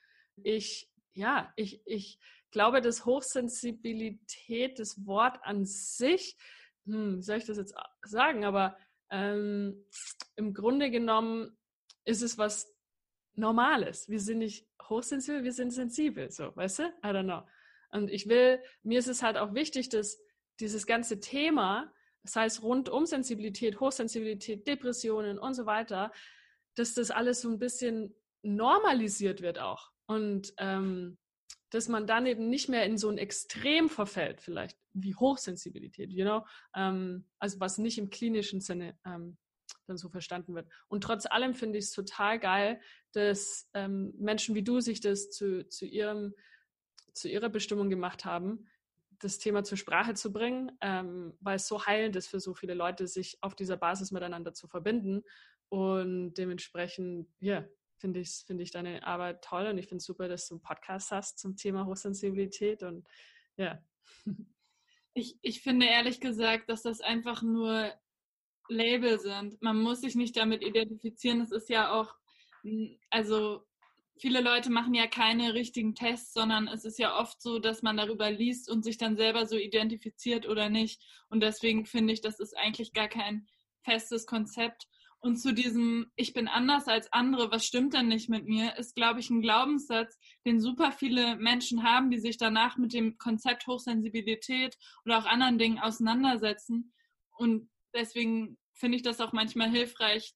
[0.43, 2.19] ich, ja, ich, ich
[2.51, 6.37] glaube, dass Hochsensibilität, das Wort an sich,
[6.87, 8.77] hm, wie soll ich das jetzt sagen, aber
[9.11, 9.85] ähm,
[10.37, 11.57] im Grunde genommen
[12.05, 12.75] ist es was
[13.35, 14.09] Normales.
[14.09, 16.83] Wir sind nicht hochsensibel, wir sind sensibel, so, weißt du?
[16.83, 17.43] I don't know.
[17.93, 20.21] Und ich will, mir ist es halt auch wichtig, dass
[20.61, 21.93] dieses ganze Thema,
[22.23, 26.13] das heißt rund um Sensibilität, Hochsensibilität, Depressionen und so weiter,
[26.75, 29.91] dass das alles so ein bisschen normalisiert wird auch.
[30.11, 31.19] Und ähm,
[31.71, 36.25] dass man dann eben nicht mehr in so ein Extrem verfällt, vielleicht wie Hochsensibilität, you
[36.25, 36.45] know,
[36.75, 39.39] ähm, also was nicht im klinischen Sinne ähm,
[39.87, 40.69] dann so verstanden wird.
[40.89, 42.81] Und trotz allem finde ich es total geil,
[43.13, 46.35] dass ähm, Menschen wie du sich das zu, zu, ihrem,
[47.13, 48.67] zu ihrer Bestimmung gemacht haben,
[49.21, 52.75] das Thema zur Sprache zu bringen, ähm, weil es so heilend ist für so viele
[52.75, 55.23] Leute, sich auf dieser Basis miteinander zu verbinden.
[55.69, 57.65] Und dementsprechend, ja,
[58.01, 60.63] finde ich, find ich deine Arbeit toll und ich finde es super, dass du einen
[60.63, 63.07] Podcast hast zum Thema Hochsensibilität und
[63.57, 63.83] ja.
[65.13, 67.93] Ich, ich finde ehrlich gesagt, dass das einfach nur
[68.69, 69.61] Label sind.
[69.61, 71.41] Man muss sich nicht damit identifizieren.
[71.41, 72.15] Es ist ja auch,
[73.11, 73.67] also
[74.21, 77.97] viele Leute machen ja keine richtigen Tests, sondern es ist ja oft so, dass man
[77.97, 81.03] darüber liest und sich dann selber so identifiziert oder nicht.
[81.29, 83.49] Und deswegen finde ich, das ist eigentlich gar kein
[83.83, 84.89] festes Konzept.
[85.23, 88.97] Und zu diesem, ich bin anders als andere, was stimmt denn nicht mit mir, ist,
[88.97, 93.67] glaube ich, ein Glaubenssatz, den super viele Menschen haben, die sich danach mit dem Konzept
[93.67, 96.95] Hochsensibilität oder auch anderen Dingen auseinandersetzen.
[97.37, 100.33] Und deswegen finde ich das auch manchmal hilfreich,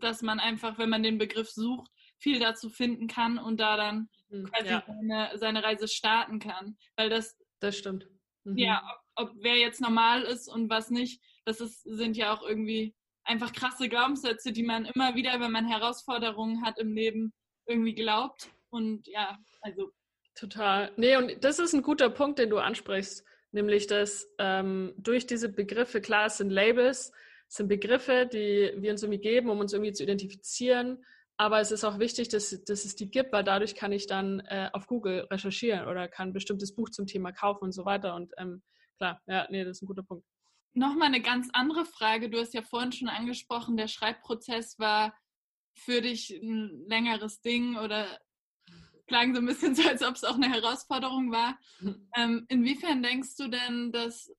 [0.00, 4.08] dass man einfach, wenn man den Begriff sucht, viel dazu finden kann und da dann
[4.28, 4.84] mhm, quasi ja.
[4.86, 6.76] seine, seine, Reise starten kann.
[6.96, 7.36] Weil das.
[7.58, 8.08] Das stimmt.
[8.44, 8.56] Mhm.
[8.56, 8.82] Ja,
[9.16, 12.94] ob, ob, wer jetzt normal ist und was nicht, das ist, sind ja auch irgendwie
[13.28, 17.32] einfach krasse Glaubenssätze, die man immer wieder, wenn man Herausforderungen hat im Leben,
[17.66, 18.50] irgendwie glaubt.
[18.70, 19.90] Und ja, also.
[20.34, 20.92] Total.
[20.96, 25.48] Nee, und das ist ein guter Punkt, den du ansprichst, nämlich dass ähm, durch diese
[25.48, 27.12] Begriffe, klar, es sind Labels,
[27.48, 31.04] es sind Begriffe, die wir uns irgendwie geben, um uns irgendwie zu identifizieren.
[31.36, 34.40] Aber es ist auch wichtig, dass, dass es die gibt, weil dadurch kann ich dann
[34.40, 38.14] äh, auf Google recherchieren oder kann ein bestimmtes Buch zum Thema kaufen und so weiter.
[38.14, 38.62] Und ähm,
[38.96, 40.24] klar, ja, nee, das ist ein guter Punkt.
[40.74, 42.30] Nochmal eine ganz andere Frage.
[42.30, 45.16] Du hast ja vorhin schon angesprochen, der Schreibprozess war
[45.74, 48.18] für dich ein längeres Ding oder
[49.06, 51.58] klang so ein bisschen so, als ob es auch eine Herausforderung war.
[52.16, 54.30] Ähm, inwiefern denkst du denn, dass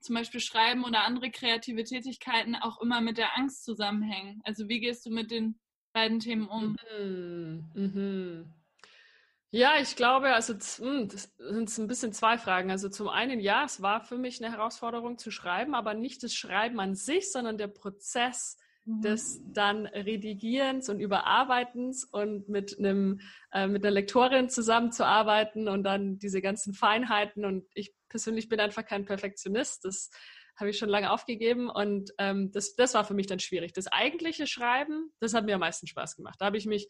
[0.00, 4.40] zum Beispiel Schreiben oder andere kreative Tätigkeiten auch immer mit der Angst zusammenhängen?
[4.44, 5.58] Also wie gehst du mit den
[5.92, 6.76] beiden Themen um?
[6.98, 7.64] Mhm.
[7.74, 8.54] Mhm.
[9.50, 12.70] Ja, ich glaube, also hm, das sind ein bisschen zwei Fragen.
[12.70, 16.34] Also zum einen, ja, es war für mich eine Herausforderung zu schreiben, aber nicht das
[16.34, 19.02] Schreiben an sich, sondern der Prozess mhm.
[19.02, 23.20] des dann Redigierens und Überarbeitens und mit einem
[23.52, 27.44] äh, mit einer Lektorin zusammenzuarbeiten und dann diese ganzen Feinheiten.
[27.44, 29.84] Und ich persönlich bin einfach kein Perfektionist.
[29.84, 30.10] Das
[30.56, 33.74] habe ich schon lange aufgegeben und ähm, das, das war für mich dann schwierig.
[33.74, 36.36] Das eigentliche Schreiben, das hat mir am meisten Spaß gemacht.
[36.40, 36.88] Da habe ich mich,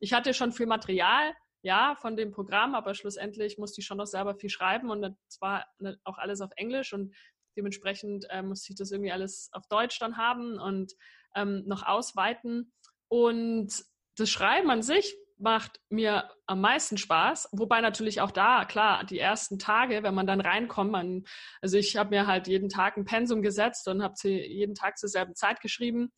[0.00, 1.32] ich hatte schon viel Material,
[1.64, 5.40] ja, von dem Programm, aber schlussendlich musste ich schon noch selber viel schreiben und das
[5.40, 5.64] war
[6.04, 7.16] auch alles auf Englisch und
[7.56, 10.92] dementsprechend äh, musste ich das irgendwie alles auf Deutsch dann haben und
[11.34, 12.72] ähm, noch ausweiten.
[13.08, 13.72] Und
[14.16, 19.18] das Schreiben an sich macht mir am meisten Spaß, wobei natürlich auch da, klar, die
[19.18, 21.24] ersten Tage, wenn man dann reinkommt, man,
[21.62, 25.08] also ich habe mir halt jeden Tag ein Pensum gesetzt und habe jeden Tag zur
[25.08, 26.12] selben Zeit geschrieben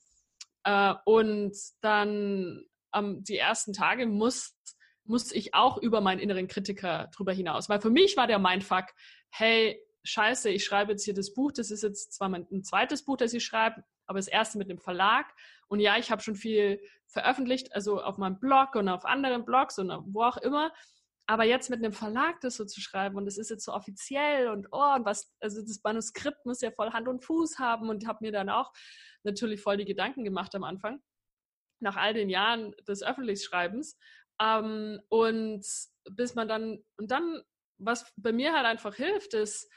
[0.65, 4.57] äh, und dann ähm, die ersten Tage muss
[5.09, 7.69] muss ich auch über meinen inneren Kritiker drüber hinaus.
[7.69, 8.87] Weil für mich war der Mindfuck,
[9.31, 13.05] hey, scheiße, ich schreibe jetzt hier das Buch, das ist jetzt zwar mein, ein zweites
[13.05, 15.27] Buch, das ich schreibe, aber das erste mit dem Verlag.
[15.69, 19.79] Und ja, ich habe schon viel veröffentlicht, also auf meinem Blog und auf anderen Blogs
[19.79, 20.73] und wo auch immer.
[21.29, 24.49] Aber jetzt mit einem Verlag das so zu schreiben und das ist jetzt so offiziell
[24.49, 28.07] und oh, und was, also das Manuskript muss ja voll Hand und Fuß haben und
[28.07, 28.73] habe mir dann auch
[29.25, 31.03] natürlich voll die Gedanken gemacht am Anfang,
[31.81, 33.99] nach all den Jahren des Öffentlichschreibens.
[34.41, 35.65] Ähm, und
[36.11, 37.43] bis man dann, und dann,
[37.79, 39.71] was bei mir halt einfach hilft, ist,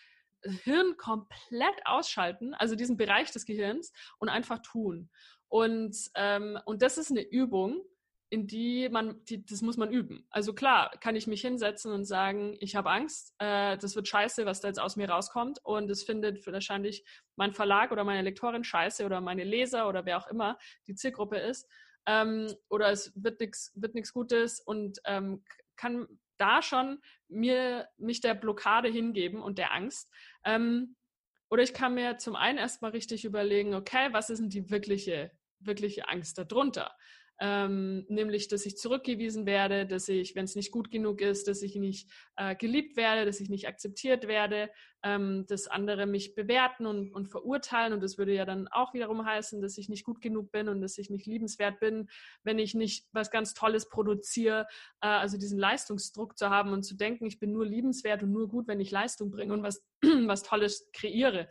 [0.63, 5.09] Hirn komplett ausschalten, also diesen Bereich des Gehirns und einfach tun.
[5.49, 7.83] Und, ähm, und das ist eine Übung,
[8.31, 10.27] in die man, die, das muss man üben.
[10.29, 14.45] Also klar, kann ich mich hinsetzen und sagen, ich habe Angst, äh, das wird scheiße,
[14.45, 17.03] was da jetzt aus mir rauskommt und es findet wahrscheinlich
[17.35, 21.37] mein Verlag oder meine Lektorin scheiße oder meine Leser oder wer auch immer die Zielgruppe
[21.37, 21.67] ist.
[22.05, 25.43] Ähm, oder es wird nichts wird nix Gutes und ähm,
[25.75, 26.07] kann
[26.37, 30.11] da schon mir mich der Blockade hingeben und der Angst.
[30.45, 30.95] Ähm,
[31.49, 35.31] oder ich kann mir zum einen erstmal richtig überlegen, okay, was ist denn die wirkliche,
[35.59, 36.95] wirkliche Angst darunter?
[37.39, 41.61] Ähm, nämlich dass ich zurückgewiesen werde, dass ich, wenn es nicht gut genug ist, dass
[41.61, 44.69] ich nicht äh, geliebt werde, dass ich nicht akzeptiert werde,
[45.03, 47.93] ähm, dass andere mich bewerten und, und verurteilen.
[47.93, 50.81] Und das würde ja dann auch wiederum heißen, dass ich nicht gut genug bin und
[50.81, 52.09] dass ich nicht liebenswert bin,
[52.43, 54.67] wenn ich nicht was ganz Tolles produziere.
[55.01, 58.49] Äh, also diesen Leistungsdruck zu haben und zu denken, ich bin nur liebenswert und nur
[58.49, 61.47] gut, wenn ich Leistung bringe und was, was Tolles kreiere.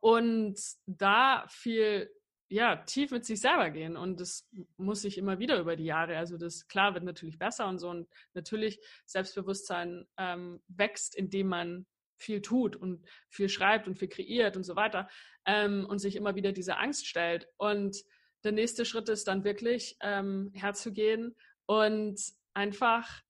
[0.00, 2.10] Und da viel
[2.48, 3.96] ja, tief mit sich selber gehen.
[3.96, 6.16] Und das muss sich immer wieder über die Jahre.
[6.16, 7.90] Also das, klar, wird natürlich besser und so.
[7.90, 14.56] Und natürlich Selbstbewusstsein ähm, wächst, indem man viel tut und viel schreibt und viel kreiert
[14.56, 15.08] und so weiter.
[15.44, 17.48] Ähm, und sich immer wieder diese Angst stellt.
[17.58, 18.02] Und
[18.44, 21.34] der nächste Schritt ist dann wirklich ähm, herzugehen
[21.66, 22.20] und
[22.54, 23.22] einfach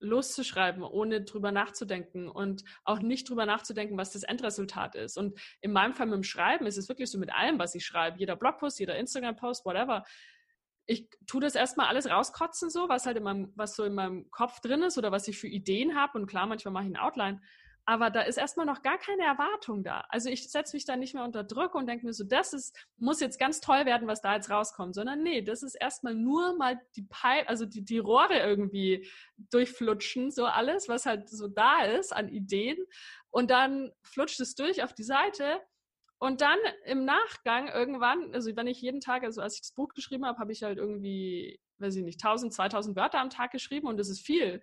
[0.00, 5.16] loszuschreiben, ohne drüber nachzudenken und auch nicht drüber nachzudenken, was das Endresultat ist.
[5.16, 7.84] Und in meinem Fall mit dem Schreiben ist es wirklich so mit allem, was ich
[7.84, 10.04] schreibe, jeder Blogpost, jeder Instagram-Post, whatever.
[10.86, 14.30] Ich tue das erstmal alles rauskotzen, so, was halt in meinem, was so in meinem
[14.30, 16.18] Kopf drin ist oder was ich für Ideen habe.
[16.18, 17.40] Und klar, manchmal mache ich ein Outline.
[17.86, 20.04] Aber da ist erstmal noch gar keine Erwartung da.
[20.08, 22.74] Also ich setze mich da nicht mehr unter Druck und denke mir so, das ist,
[22.96, 26.56] muss jetzt ganz toll werden, was da jetzt rauskommt, sondern nee, das ist erstmal nur
[26.56, 29.06] mal die Pipe, also die, die Rohre irgendwie
[29.50, 32.78] durchflutschen, so alles, was halt so da ist an Ideen.
[33.30, 35.60] Und dann flutscht es durch auf die Seite.
[36.18, 39.92] Und dann im Nachgang irgendwann, also wenn ich jeden Tag, also als ich das Buch
[39.92, 43.88] geschrieben habe, habe ich halt irgendwie, weiß ich nicht, 1000, 2000 Wörter am Tag geschrieben
[43.88, 44.62] und das ist viel.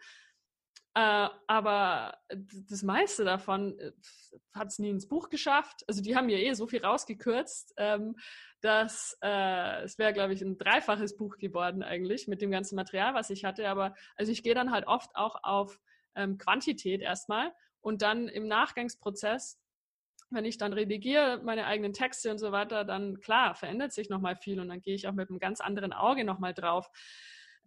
[0.94, 2.18] Äh, aber
[2.70, 3.92] das meiste davon äh,
[4.54, 5.84] hat es nie ins Buch geschafft.
[5.88, 8.18] Also die haben ja eh so viel rausgekürzt, ähm,
[8.60, 13.14] dass äh, es wäre, glaube ich, ein dreifaches Buch geworden eigentlich mit dem ganzen Material,
[13.14, 13.70] was ich hatte.
[13.70, 15.80] Aber also ich gehe dann halt oft auch auf
[16.16, 19.62] ähm, Quantität erstmal und dann im Nachgangsprozess
[20.34, 24.38] wenn ich dann redigiere, meine eigenen Texte und so weiter, dann klar, verändert sich nochmal
[24.38, 26.90] viel und dann gehe ich auch mit einem ganz anderen Auge nochmal drauf.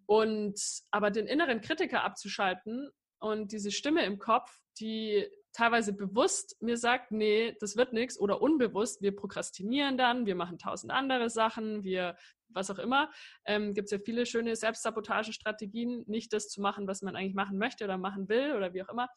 [0.06, 0.58] Und
[0.90, 2.90] aber den inneren Kritiker abzuschalten
[3.24, 8.42] und diese Stimme im Kopf, die teilweise bewusst mir sagt, nee, das wird nichts oder
[8.42, 12.16] unbewusst, wir prokrastinieren dann, wir machen tausend andere Sachen, wir
[12.48, 13.10] was auch immer.
[13.46, 17.56] Ähm, Gibt es ja viele schöne Selbstsabotagestrategien, nicht das zu machen, was man eigentlich machen
[17.56, 19.08] möchte oder machen will oder wie auch immer.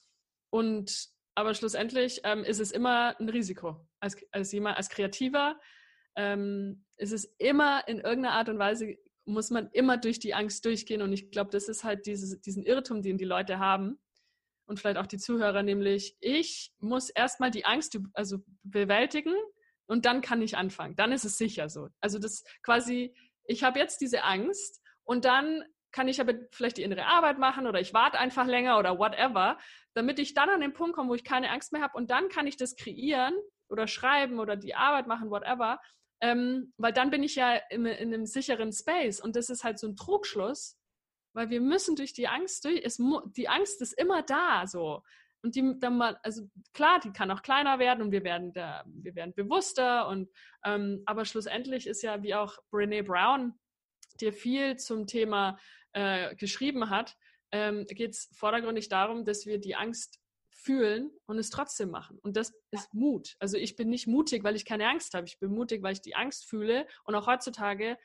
[0.51, 3.85] Und aber schlussendlich ähm, ist es immer ein Risiko.
[3.99, 5.59] Als, als jemand, als Kreativer
[6.15, 10.65] ähm, ist es immer in irgendeiner Art und Weise muss man immer durch die Angst
[10.65, 11.01] durchgehen.
[11.01, 13.99] Und ich glaube, das ist halt dieses, diesen Irrtum, den die Leute haben
[14.65, 19.33] und vielleicht auch die Zuhörer, nämlich ich muss erstmal die Angst also bewältigen
[19.87, 20.95] und dann kann ich anfangen.
[20.95, 21.87] Dann ist es sicher so.
[22.01, 26.83] Also das quasi, ich habe jetzt diese Angst und dann kann ich aber vielleicht die
[26.83, 29.57] innere Arbeit machen oder ich warte einfach länger oder whatever,
[29.93, 32.29] damit ich dann an den Punkt komme, wo ich keine Angst mehr habe und dann
[32.29, 33.33] kann ich das kreieren
[33.69, 35.79] oder schreiben oder die Arbeit machen, whatever.
[36.21, 39.77] Ähm, weil dann bin ich ja in, in, einem sicheren Space und das ist halt
[39.77, 40.77] so ein Trugschluss,
[41.33, 42.99] weil wir müssen durch die Angst durch, es,
[43.35, 45.03] die Angst ist immer da so.
[45.43, 48.83] Und die dann mal, also klar, die kann auch kleiner werden und wir werden da,
[48.87, 50.29] wir werden bewusster und
[50.65, 53.53] ähm, aber schlussendlich ist ja, wie auch Brene Brown,
[54.19, 55.59] dir viel zum Thema
[55.93, 57.15] äh, geschrieben hat,
[57.51, 60.19] ähm, geht es vordergründig darum, dass wir die Angst
[60.57, 62.19] fühlen und es trotzdem machen.
[62.19, 63.35] Und das ist Mut.
[63.39, 65.27] Also ich bin nicht mutig, weil ich keine Angst habe.
[65.27, 66.87] Ich bin mutig, weil ich die Angst fühle.
[67.03, 67.97] Und auch heutzutage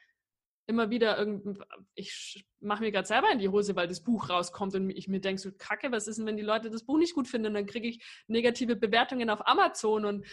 [0.67, 1.59] immer wieder irgend,
[1.95, 5.21] ich mache mir gerade selber in die Hose, weil das Buch rauskommt und ich mir
[5.21, 7.55] denke so, kacke, was ist denn, wenn die Leute das Buch nicht gut finden?
[7.55, 10.27] Dann kriege ich negative Bewertungen auf Amazon und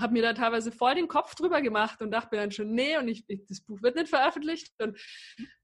[0.00, 2.96] habe mir da teilweise voll den Kopf drüber gemacht und dachte mir dann schon, nee,
[2.96, 4.72] und ich, ich, das Buch wird nicht veröffentlicht.
[4.78, 4.98] Und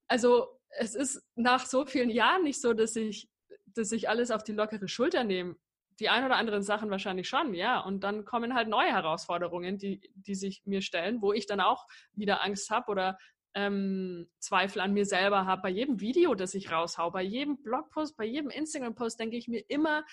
[0.08, 3.30] also es ist nach so vielen Jahren nicht so, dass ich,
[3.66, 5.56] dass ich alles auf die lockere Schulter nehme
[6.00, 7.80] die ein oder anderen Sachen wahrscheinlich schon, ja.
[7.80, 11.86] Und dann kommen halt neue Herausforderungen, die, die sich mir stellen, wo ich dann auch
[12.12, 13.18] wieder Angst habe oder
[13.54, 15.62] ähm, Zweifel an mir selber habe.
[15.62, 19.62] Bei jedem Video, das ich raushau, bei jedem Blogpost, bei jedem Instagram-Post denke ich mir
[19.68, 20.04] immer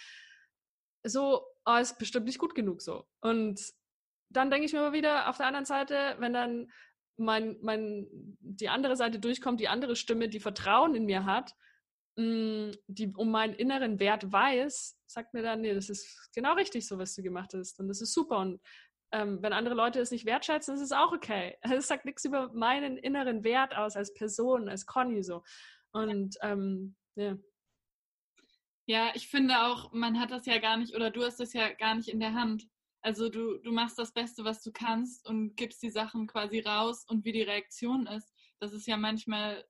[1.03, 3.05] so, oh, ist bestimmt nicht gut genug so.
[3.21, 3.61] Und
[4.29, 6.71] dann denke ich mir immer wieder auf der anderen Seite, wenn dann
[7.17, 8.07] mein, mein,
[8.39, 11.53] die andere Seite durchkommt, die andere Stimme, die Vertrauen in mir hat,
[12.19, 16.97] die um meinen inneren Wert weiß, sagt mir dann, nee, das ist genau richtig so,
[16.97, 17.79] was du gemacht hast.
[17.79, 18.39] Und das ist super.
[18.39, 18.61] Und
[19.11, 21.57] ähm, wenn andere Leute es nicht wertschätzen, ist es auch okay.
[21.61, 25.43] Es sagt nichts über meinen inneren Wert aus als Person, als Conny so.
[25.91, 27.37] Und ähm, ja.
[28.85, 31.71] Ja, ich finde auch, man hat das ja gar nicht, oder du hast das ja
[31.73, 32.67] gar nicht in der Hand.
[33.01, 37.05] Also du, du machst das Beste, was du kannst und gibst die Sachen quasi raus
[37.07, 38.33] und wie die Reaktion ist.
[38.59, 39.63] Das ist ja manchmal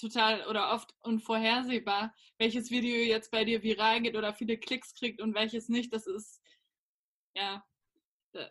[0.00, 5.20] total oder oft unvorhersehbar, welches Video jetzt bei dir viral geht oder viele Klicks kriegt
[5.20, 5.92] und welches nicht.
[5.92, 6.42] Das ist
[7.34, 7.64] ja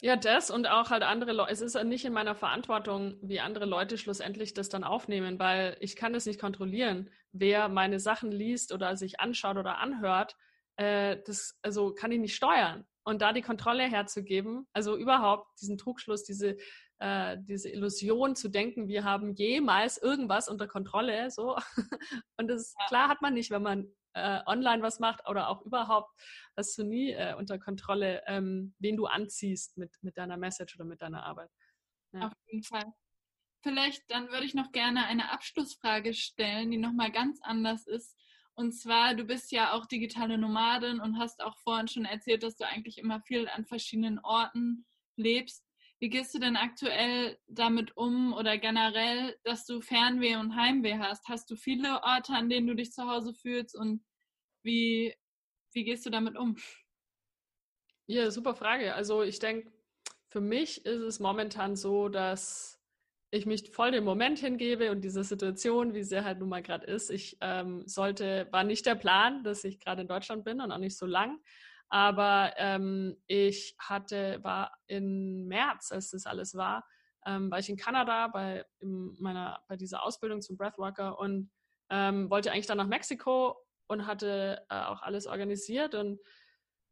[0.01, 1.51] ja, das und auch halt andere Leute.
[1.51, 5.95] Es ist nicht in meiner Verantwortung, wie andere Leute schlussendlich das dann aufnehmen, weil ich
[5.95, 10.36] kann es nicht kontrollieren, wer meine Sachen liest oder sich anschaut oder anhört.
[10.77, 12.86] Äh, das also kann ich nicht steuern.
[13.03, 16.57] Und da die Kontrolle herzugeben, also überhaupt diesen Trugschluss, diese
[16.99, 21.55] äh, diese Illusion zu denken, wir haben jemals irgendwas unter Kontrolle, so.
[22.38, 22.86] Und das ja.
[22.88, 26.12] klar hat man nicht, wenn man äh, online was macht oder auch überhaupt,
[26.55, 30.86] hast du nie äh, unter Kontrolle, ähm, wen du anziehst mit, mit deiner Message oder
[30.86, 31.51] mit deiner Arbeit.
[32.13, 32.27] Ja.
[32.27, 32.86] Auf jeden Fall.
[33.62, 38.17] Vielleicht dann würde ich noch gerne eine Abschlussfrage stellen, die nochmal ganz anders ist.
[38.53, 42.55] Und zwar, du bist ja auch digitale Nomadin und hast auch vorhin schon erzählt, dass
[42.55, 45.66] du eigentlich immer viel an verschiedenen Orten lebst.
[45.99, 51.27] Wie gehst du denn aktuell damit um oder generell, dass du Fernweh und Heimweh hast?
[51.27, 54.03] Hast du viele Orte, an denen du dich zu Hause fühlst und
[54.63, 55.15] wie,
[55.73, 56.55] wie gehst du damit um?
[58.05, 58.93] Ja, super Frage.
[58.93, 59.71] Also ich denke,
[60.27, 62.79] für mich ist es momentan so, dass
[63.31, 66.86] ich mich voll dem Moment hingebe und diese Situation, wie sie halt nun mal gerade
[66.86, 67.10] ist.
[67.10, 70.77] Ich ähm, sollte, war nicht der Plan, dass ich gerade in Deutschland bin und auch
[70.77, 71.39] nicht so lang.
[71.89, 76.86] Aber ähm, ich hatte, war im März, als das alles war,
[77.26, 81.52] ähm, war ich in Kanada bei meiner, bei dieser Ausbildung zum Breathworker und
[81.89, 83.56] ähm, wollte eigentlich dann nach Mexiko
[83.88, 86.19] und hatte äh, auch alles organisiert und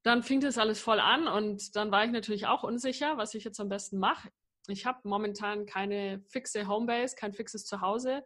[0.04, 3.44] dann fing das alles voll an und dann war ich natürlich auch unsicher, was ich
[3.44, 4.30] jetzt am besten mache.
[4.68, 8.24] Ich habe momentan keine fixe Homebase, kein fixes Zuhause.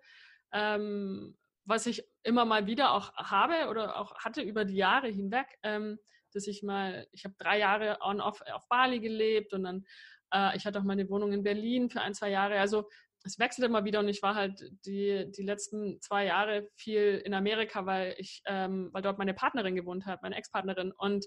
[0.52, 1.38] Ähm,
[1.70, 5.46] was ich immer mal wieder auch habe oder auch hatte über die Jahre hinweg.
[5.62, 6.00] Ähm,
[6.36, 9.86] dass ich mal, ich habe drei Jahre on-off auf Bali gelebt und dann,
[10.34, 12.60] äh, ich hatte auch meine Wohnung in Berlin für ein, zwei Jahre.
[12.60, 12.90] Also
[13.24, 17.34] es wechselt immer wieder und ich war halt die, die letzten zwei Jahre viel in
[17.34, 20.92] Amerika, weil ich, ähm, weil dort meine Partnerin gewohnt hat, meine Ex-Partnerin.
[20.92, 21.26] Und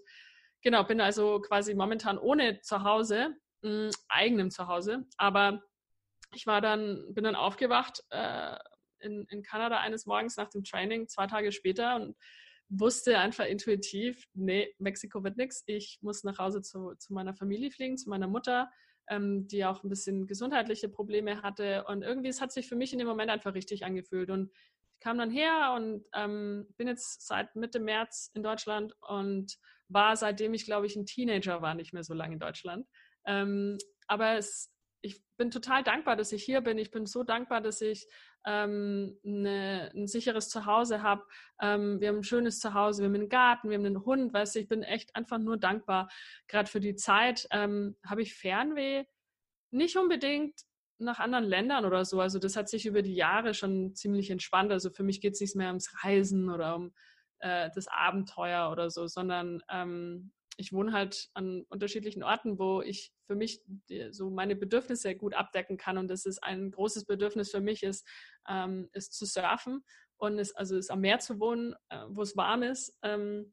[0.62, 5.04] genau, bin also quasi momentan ohne Zuhause, mh, eigenem Zuhause.
[5.18, 5.62] Aber
[6.34, 8.56] ich war dann, bin dann aufgewacht äh,
[9.00, 12.16] in, in Kanada eines Morgens nach dem Training, zwei Tage später und
[12.72, 15.62] wusste einfach intuitiv, nee, Mexiko wird nichts.
[15.66, 18.70] Ich muss nach Hause zu, zu meiner Familie fliegen, zu meiner Mutter,
[19.08, 21.84] ähm, die auch ein bisschen gesundheitliche Probleme hatte.
[21.84, 24.30] Und irgendwie, es hat sich für mich in dem Moment einfach richtig angefühlt.
[24.30, 24.50] Und
[24.94, 29.58] ich kam dann her und ähm, bin jetzt seit Mitte März in Deutschland und
[29.88, 32.86] war seitdem ich, glaube ich, ein Teenager war, nicht mehr so lange in Deutschland.
[33.26, 34.71] Ähm, aber es,
[35.02, 36.78] ich bin total dankbar, dass ich hier bin.
[36.78, 38.08] Ich bin so dankbar, dass ich
[38.46, 41.24] ähm, eine, ein sicheres Zuhause habe.
[41.60, 44.54] Ähm, wir haben ein schönes Zuhause, wir haben einen Garten, wir haben einen Hund, weißt
[44.54, 46.08] du, ich bin echt einfach nur dankbar.
[46.46, 49.04] Gerade für die Zeit ähm, habe ich Fernweh.
[49.72, 50.54] Nicht unbedingt
[50.98, 52.20] nach anderen Ländern oder so.
[52.20, 54.70] Also das hat sich über die Jahre schon ziemlich entspannt.
[54.70, 56.92] Also für mich geht es nicht mehr ums Reisen oder um
[57.40, 63.12] äh, das Abenteuer oder so, sondern ähm, ich wohne halt an unterschiedlichen Orten, wo ich
[63.26, 65.98] für mich die, so meine Bedürfnisse gut abdecken kann.
[65.98, 68.06] Und das ist ein großes Bedürfnis für mich, ist,
[68.48, 69.84] ähm, ist zu surfen
[70.16, 72.96] und ist, also ist am Meer zu wohnen, äh, wo es warm ist.
[73.02, 73.52] Ähm,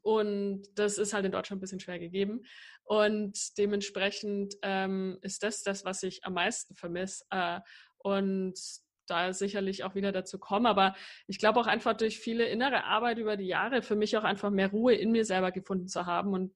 [0.00, 2.42] und das ist halt in Deutschland ein bisschen schwer gegeben.
[2.84, 7.24] Und dementsprechend ähm, ist das das, was ich am meisten vermisse.
[7.30, 7.60] Äh,
[7.98, 8.58] und
[9.06, 10.66] da sicherlich auch wieder dazu kommen.
[10.66, 10.94] Aber
[11.26, 14.50] ich glaube auch einfach durch viele innere Arbeit über die Jahre für mich auch einfach
[14.50, 16.32] mehr Ruhe in mir selber gefunden zu haben.
[16.32, 16.54] Und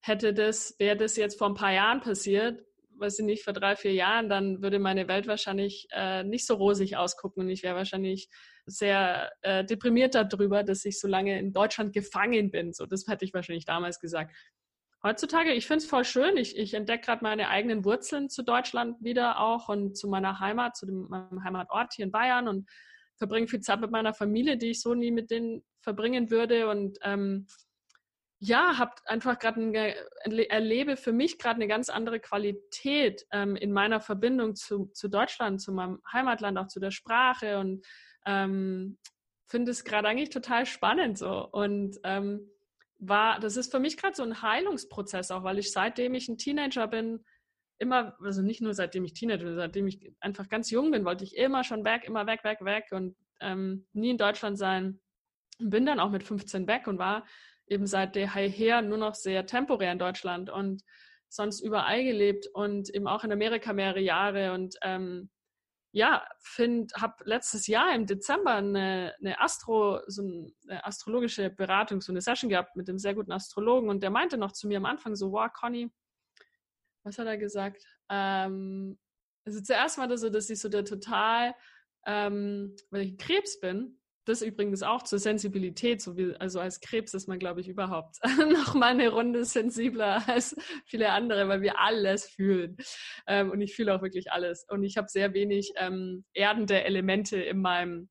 [0.00, 2.62] hätte das, wäre das jetzt vor ein paar Jahren passiert,
[2.98, 6.54] weiß ich nicht, vor drei, vier Jahren, dann würde meine Welt wahrscheinlich äh, nicht so
[6.54, 8.28] rosig ausgucken und ich wäre wahrscheinlich
[8.64, 12.72] sehr äh, deprimiert darüber, dass ich so lange in Deutschland gefangen bin.
[12.72, 14.34] So, das hätte ich wahrscheinlich damals gesagt.
[15.04, 16.36] Heutzutage, ich finde es voll schön.
[16.36, 20.76] Ich, ich entdecke gerade meine eigenen Wurzeln zu Deutschland wieder auch und zu meiner Heimat,
[20.76, 22.70] zu dem, meinem Heimatort hier in Bayern und
[23.16, 26.68] verbringe viel Zeit mit meiner Familie, die ich so nie mit denen verbringen würde.
[26.68, 27.48] Und ähm,
[28.38, 29.96] ja, habe einfach gerade
[30.50, 35.60] erlebe für mich gerade eine ganz andere Qualität ähm, in meiner Verbindung zu, zu Deutschland,
[35.60, 37.84] zu meinem Heimatland, auch zu der Sprache und
[38.24, 38.98] ähm,
[39.48, 41.48] finde es gerade eigentlich total spannend so.
[41.50, 42.51] Und ähm,
[43.02, 46.38] war, das ist für mich gerade so ein Heilungsprozess auch, weil ich seitdem ich ein
[46.38, 47.24] Teenager bin,
[47.78, 51.24] immer, also nicht nur seitdem ich Teenager bin, seitdem ich einfach ganz jung bin, wollte
[51.24, 55.00] ich immer schon weg, immer weg, weg, weg und ähm, nie in Deutschland sein.
[55.58, 57.26] Bin dann auch mit 15 weg und war
[57.66, 60.82] eben seit der her nur noch sehr temporär in Deutschland und
[61.28, 65.28] sonst überall gelebt und eben auch in Amerika mehrere Jahre und ähm,
[65.92, 72.12] ja, finde, habe letztes Jahr im Dezember eine, eine Astro, so eine astrologische Beratung, so
[72.12, 74.86] eine Session gehabt mit einem sehr guten Astrologen und der meinte noch zu mir am
[74.86, 75.92] Anfang so, wow, Conny,
[77.04, 77.84] was hat er gesagt?
[78.08, 78.98] Ähm,
[79.44, 81.54] also zuerst das so, dass ich so der total,
[82.06, 87.14] ähm, weil ich Krebs bin, das übrigens auch zur Sensibilität, so wie, also als Krebs
[87.14, 88.16] ist man, glaube ich, überhaupt
[88.52, 90.56] noch mal eine Runde sensibler als
[90.86, 92.76] viele andere, weil wir alles fühlen.
[93.26, 94.64] Ähm, und ich fühle auch wirklich alles.
[94.68, 98.08] Und ich habe sehr wenig ähm, erdende Elemente in meinem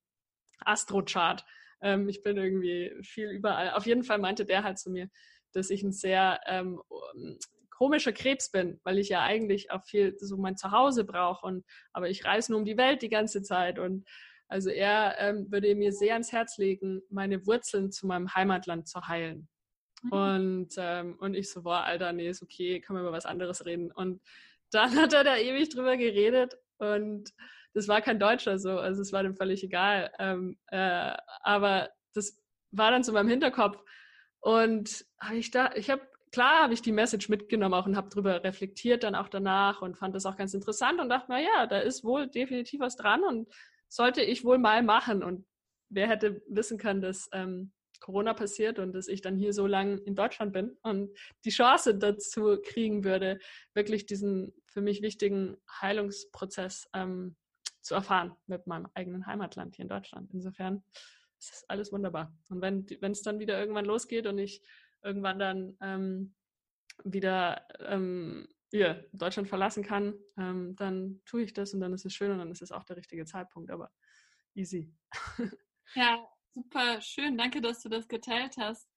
[0.59, 1.45] Astrochart.
[1.81, 3.71] Ähm, ich bin irgendwie viel überall.
[3.71, 5.07] Auf jeden Fall meinte der halt zu mir,
[5.53, 6.81] dass ich ein sehr ähm,
[7.69, 11.61] komischer Krebs bin, weil ich ja eigentlich auch viel so mein Zuhause brauche
[11.93, 14.07] aber ich reise nur um die Welt die ganze Zeit und
[14.51, 19.07] also er ähm, würde mir sehr ans Herz legen, meine Wurzeln zu meinem Heimatland zu
[19.07, 19.47] heilen.
[20.03, 20.11] Mhm.
[20.11, 23.65] Und, ähm, und ich so, boah, Alter, nee, ist okay, können wir über was anderes
[23.65, 23.93] reden.
[23.93, 24.21] Und
[24.69, 27.31] dann hat er da ewig drüber geredet und
[27.73, 30.11] das war kein Deutscher so, also es war dem völlig egal.
[30.19, 32.37] Ähm, äh, aber das
[32.71, 33.81] war dann zu meinem Hinterkopf.
[34.41, 36.01] Und hab ich da, ich habe,
[36.33, 39.97] klar habe ich die Message mitgenommen auch und habe drüber reflektiert dann auch danach und
[39.97, 43.23] fand das auch ganz interessant und dachte mir, ja, da ist wohl definitiv was dran
[43.23, 43.47] und
[43.91, 45.21] sollte ich wohl mal machen.
[45.21, 45.45] Und
[45.89, 49.97] wer hätte wissen können, dass ähm, Corona passiert und dass ich dann hier so lange
[49.97, 51.15] in Deutschland bin und
[51.45, 53.39] die Chance dazu kriegen würde,
[53.73, 57.35] wirklich diesen für mich wichtigen Heilungsprozess ähm,
[57.81, 60.33] zu erfahren mit meinem eigenen Heimatland hier in Deutschland.
[60.33, 60.83] Insofern
[61.37, 62.33] ist das alles wunderbar.
[62.49, 64.61] Und wenn es dann wieder irgendwann losgeht und ich
[65.03, 66.33] irgendwann dann ähm,
[67.03, 72.13] wieder ähm, ja, Deutschland verlassen kann, ähm, dann tue ich das und dann ist es
[72.13, 73.91] schön und dann ist es auch der richtige Zeitpunkt, aber
[74.55, 74.93] easy.
[75.93, 77.37] Ja, super schön.
[77.37, 78.89] Danke, dass du das geteilt hast.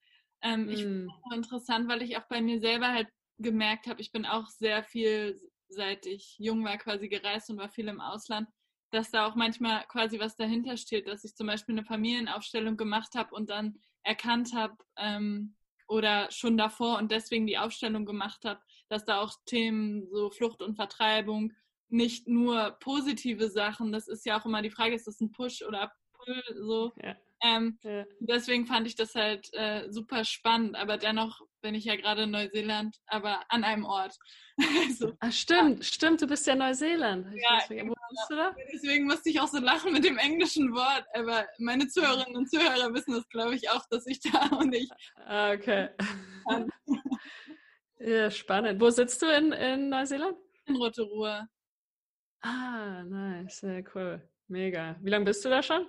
[0.43, 0.69] Ähm, mm.
[0.69, 3.09] Ich finde es interessant, weil ich auch bei mir selber halt
[3.39, 5.37] gemerkt habe, ich bin auch sehr viel,
[5.69, 8.49] seit ich jung war, quasi gereist und war viel im Ausland,
[8.93, 13.15] dass da auch manchmal quasi was dahinter steht, dass ich zum Beispiel eine Familienaufstellung gemacht
[13.17, 15.57] habe und dann erkannt habe, ähm,
[15.89, 20.63] oder schon davor und deswegen die Aufstellung gemacht habe, dass da auch Themen so Flucht
[20.63, 21.53] und Vertreibung
[21.89, 25.63] nicht nur positive Sachen, das ist ja auch immer die Frage, ist das ein Push
[25.63, 26.93] oder Pull so.
[27.03, 27.17] Ja.
[27.45, 28.07] Ähm, ja.
[28.21, 32.31] Deswegen fand ich das halt äh, super spannend, aber dennoch bin ich ja gerade in
[32.31, 34.17] Neuseeland, aber an einem Ort.
[34.89, 35.85] also, Ach, stimmt, ja.
[35.85, 37.27] stimmt, du bist ja Neuseeland.
[37.37, 37.93] Ja, genau.
[38.73, 42.95] Deswegen musste ich auch so lachen mit dem englischen Wort, aber meine Zuhörerinnen und Zuhörer
[42.95, 44.89] wissen das, glaube ich, auch, dass ich da und ich.
[45.27, 45.91] Ah, okay.
[47.99, 48.81] ja, spannend.
[48.81, 50.39] Wo sitzt du in, in Neuseeland?
[50.65, 51.47] In Rotorua.
[52.41, 54.27] Ah, nice, sehr cool.
[54.49, 54.97] Mega.
[55.03, 55.87] Wie lange bist du da schon?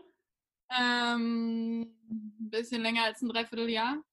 [0.69, 4.03] Ähm, ein bisschen länger als ein Dreivierteljahr.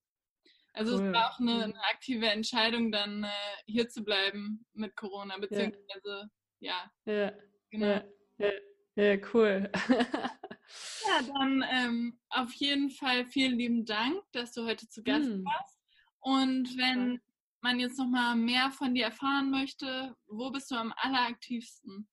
[0.74, 1.06] Also cool.
[1.06, 3.28] es war auch eine, eine, aktive Entscheidung, dann äh,
[3.66, 6.30] hier zu bleiben mit Corona, beziehungsweise
[6.60, 6.90] ja.
[7.04, 7.32] Ja,
[7.70, 7.86] genau.
[7.86, 8.04] ja,
[8.38, 8.52] ja,
[8.96, 9.70] ja cool.
[9.88, 15.44] ja, dann ähm, auf jeden Fall vielen lieben Dank, dass du heute zu Gast mm.
[15.44, 15.78] warst.
[16.20, 17.20] Und wenn
[17.60, 22.08] man jetzt noch mal mehr von dir erfahren möchte, wo bist du am alleraktivsten?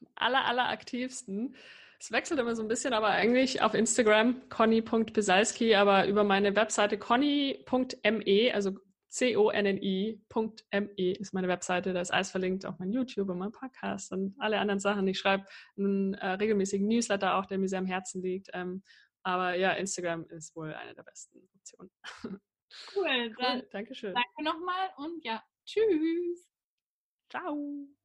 [0.00, 1.56] Am aller, alleraktivsten?
[2.00, 6.96] Es wechselt immer so ein bisschen, aber eigentlich auf Instagram conny.pesalski, aber über meine Webseite
[6.96, 8.72] conny.me, also
[9.10, 14.34] C-O-N-N-I.me ist meine Webseite, da ist alles verlinkt, auch mein YouTube und mein Podcast und
[14.38, 15.06] alle anderen Sachen.
[15.08, 15.44] Ich schreibe
[15.76, 18.48] einen äh, regelmäßigen Newsletter auch, der mir sehr am Herzen liegt.
[18.54, 18.82] Ähm,
[19.22, 21.92] aber ja, Instagram ist wohl eine der besten Optionen.
[22.94, 24.14] Cool, dann cool, Dankeschön.
[24.14, 26.48] Danke nochmal und ja, tschüss.
[27.28, 27.99] Ciao.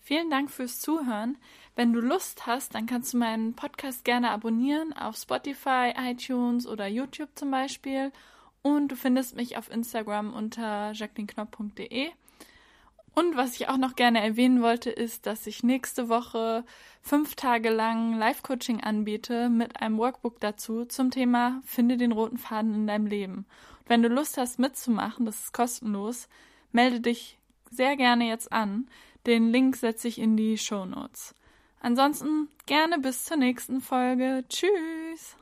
[0.00, 1.36] Vielen Dank fürs Zuhören.
[1.76, 6.86] Wenn du Lust hast, dann kannst du meinen Podcast gerne abonnieren auf Spotify, iTunes oder
[6.86, 8.12] YouTube zum Beispiel.
[8.62, 12.10] Und du findest mich auf Instagram unter jacquelineknopp.de.
[13.14, 16.64] Und was ich auch noch gerne erwähnen wollte, ist, dass ich nächste Woche
[17.02, 22.74] fünf Tage lang Live-Coaching anbiete mit einem Workbook dazu zum Thema Finde den roten Faden
[22.74, 23.46] in deinem Leben.
[23.80, 26.28] Und wenn du Lust hast mitzumachen, das ist kostenlos,
[26.72, 27.38] melde dich
[27.70, 28.88] sehr gerne jetzt an.
[29.26, 31.34] Den Link setze ich in die Show Notes.
[31.80, 34.44] Ansonsten gerne bis zur nächsten Folge.
[34.48, 35.36] Tschüss!